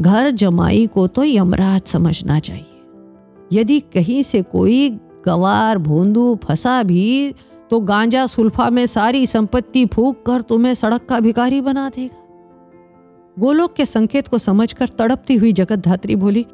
घर 0.00 0.30
जमाई 0.30 0.86
को 0.86 1.06
तो 1.06 1.24
यमराज 1.24 1.82
समझना 1.82 2.38
चाहिए। 2.38 2.66
यदि 3.52 3.78
कहीं 3.94 4.22
से 4.22 4.42
कोई 4.42 4.88
गवार 5.26 5.78
भोंदू 5.78 6.38
फंसा 6.44 6.82
भी 6.82 7.34
तो 7.70 7.80
गांजा 7.80 8.26
सुल्फा 8.26 8.68
में 8.70 8.84
सारी 8.86 9.26
संपत्ति 9.26 9.84
फूक 9.86 10.22
कर 10.26 10.40
तुम्हें 10.40 10.72
सड़क 10.74 11.04
का 11.04 11.20
भिकारी 11.20 11.60
बना 11.60 11.88
देगा। 11.88 12.16
गोलोक 13.36 13.74
के 13.74 13.84
संकेत 13.84 14.28
को 14.28 14.38
समझकर 14.38 14.88
तड़पती 14.88 15.34
हुई 15.34 15.52
जगत 15.52 15.78
धात्री 15.78 16.16
बोली, 16.16 16.46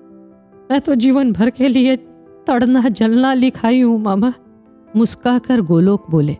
मैं 0.70 0.80
तो 0.80 0.94
जीवन 0.94 1.32
भर 1.32 1.50
के 1.50 1.68
लिए 1.68 1.96
तड़ना 2.46 2.80
जलना 2.80 3.32
लिखाई 3.34 3.80
हूँ, 3.80 3.98
मामा। 4.00 4.32
मुस्काकर 4.96 5.60
गोलोक 5.60 6.10
बोले 6.10 6.36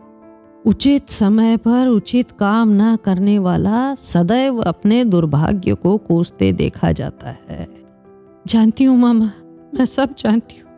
उचित 0.65 1.09
समय 1.09 1.57
पर 1.57 1.87
उचित 1.87 2.31
काम 2.31 2.69
ना 2.69 2.95
करने 2.95 3.39
वाला 3.39 3.95
सदैव 3.95 4.61
अपने 4.61 5.05
दुर्भाग्य 5.05 5.73
को 5.73 5.97
कोसते 5.97 6.51
देखा 6.51 6.91
जाता 6.91 7.35
है। 7.49 7.67
जानती 8.47 8.83
हूँ 8.83 8.97
मामा, 8.97 9.31
मैं 9.73 9.85
सब 9.85 10.15
जानती 10.19 10.59
हूँ। 10.59 10.69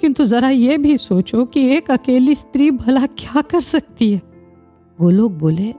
किंतु 0.00 0.24
जरा 0.24 0.48
ये 0.48 0.78
भी 0.78 0.96
सोचो 0.96 1.44
कि 1.44 1.68
एक 1.68 1.90
अकेली 1.90 2.34
स्त्री 2.34 2.70
भला 2.70 3.06
क्या 3.06 3.42
कर 3.42 3.60
सकती 3.60 4.12
है? 4.12 4.22
गोलोक 5.00 5.32
बोले, 5.32 5.74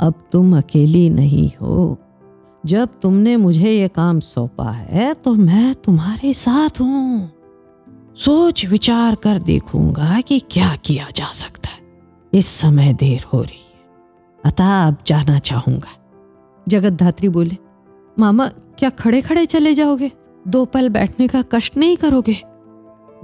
अब 0.00 0.14
तुम 0.32 0.58
अकेली 0.58 1.10
नहीं 1.10 1.50
हो। 1.60 1.98
जब 2.66 2.88
तुमने 3.02 3.36
मुझे 3.36 3.70
ये 3.70 3.88
काम 3.88 4.20
सौंपा 4.20 4.70
है 4.70 5.14
तो 5.14 5.34
मैं 5.34 5.74
तुम्हारे 5.74 6.32
साथ 6.34 6.80
हूँ। 6.80 7.30
सोच 8.16 8.66
विचार 8.66 9.14
कर 9.14 9.38
देखूँगा 9.38 10.20
कि 10.20 10.38
क्या 10.38 10.76
किया 10.76 11.06
जा 11.16 11.24
सकता 11.24 11.57
इस 12.34 12.46
समय 12.46 12.92
देर 12.92 13.24
हो 13.32 13.42
रही 13.42 13.74
है। 13.74 13.80
अतः 14.44 14.86
अब 14.86 14.96
जाना 15.06 15.38
चाहूँगा। 15.38 16.20
जगत 16.68 16.92
धात्री 16.92 17.28
बोले, 17.28 17.56
मामा, 18.18 18.46
क्या 18.46 18.90
खड़े 18.90 19.20
खड़े 19.20 19.46
चले 19.46 19.74
जाओगे? 19.74 20.12
दो 20.48 20.64
पल 20.64 20.88
बैठने 20.88 21.28
का 21.28 21.42
कष्ट 21.42 21.76
नहीं 21.76 21.96
करोगे? 21.96 22.36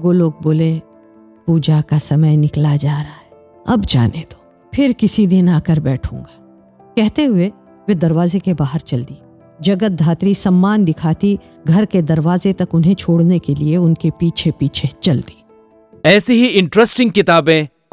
गोलोक 0.00 0.42
बोले, 0.42 0.82
पूजा 1.46 1.80
का 1.80 1.98
समय 1.98 2.36
निकला 2.36 2.76
जा 2.76 2.92
रहा 2.92 3.00
है। 3.00 3.30
अब 3.68 3.80
जाने 3.80 4.20
दो। 4.20 4.68
फिर 4.74 4.92
किसी 4.92 5.26
दिन 5.26 5.48
आकर 5.48 5.80
बैठूँगा। 5.80 6.40
कहते 6.96 7.24
हुए 7.24 7.52
वे 7.88 7.94
दरवाजे 7.94 8.38
के 8.38 8.54
बाहर 8.54 8.80
चल 8.80 9.04
दी 9.04 9.18
जगत 9.62 9.92
धात्री 9.92 10.34
सम्मान 10.34 10.84
दिखाती 10.84 11.38
घर 11.66 11.84
के 11.84 12.02
दरवाजे 12.02 12.52
तक 12.52 12.74
उन्हें 12.74 12.94
छोड़ने 12.94 13.38
के 13.38 13.54
लिए 13.54 13.76
उनके 13.76 14.10
पीछे 14.10 14.50
पीछे 14.50 14.88
चल 15.02 15.20
दी 15.20 15.44
ऐसी 16.04 16.32
ही 16.32 16.46
इंटरेस्टिंग 16.46 17.10
किताबें 17.10 17.68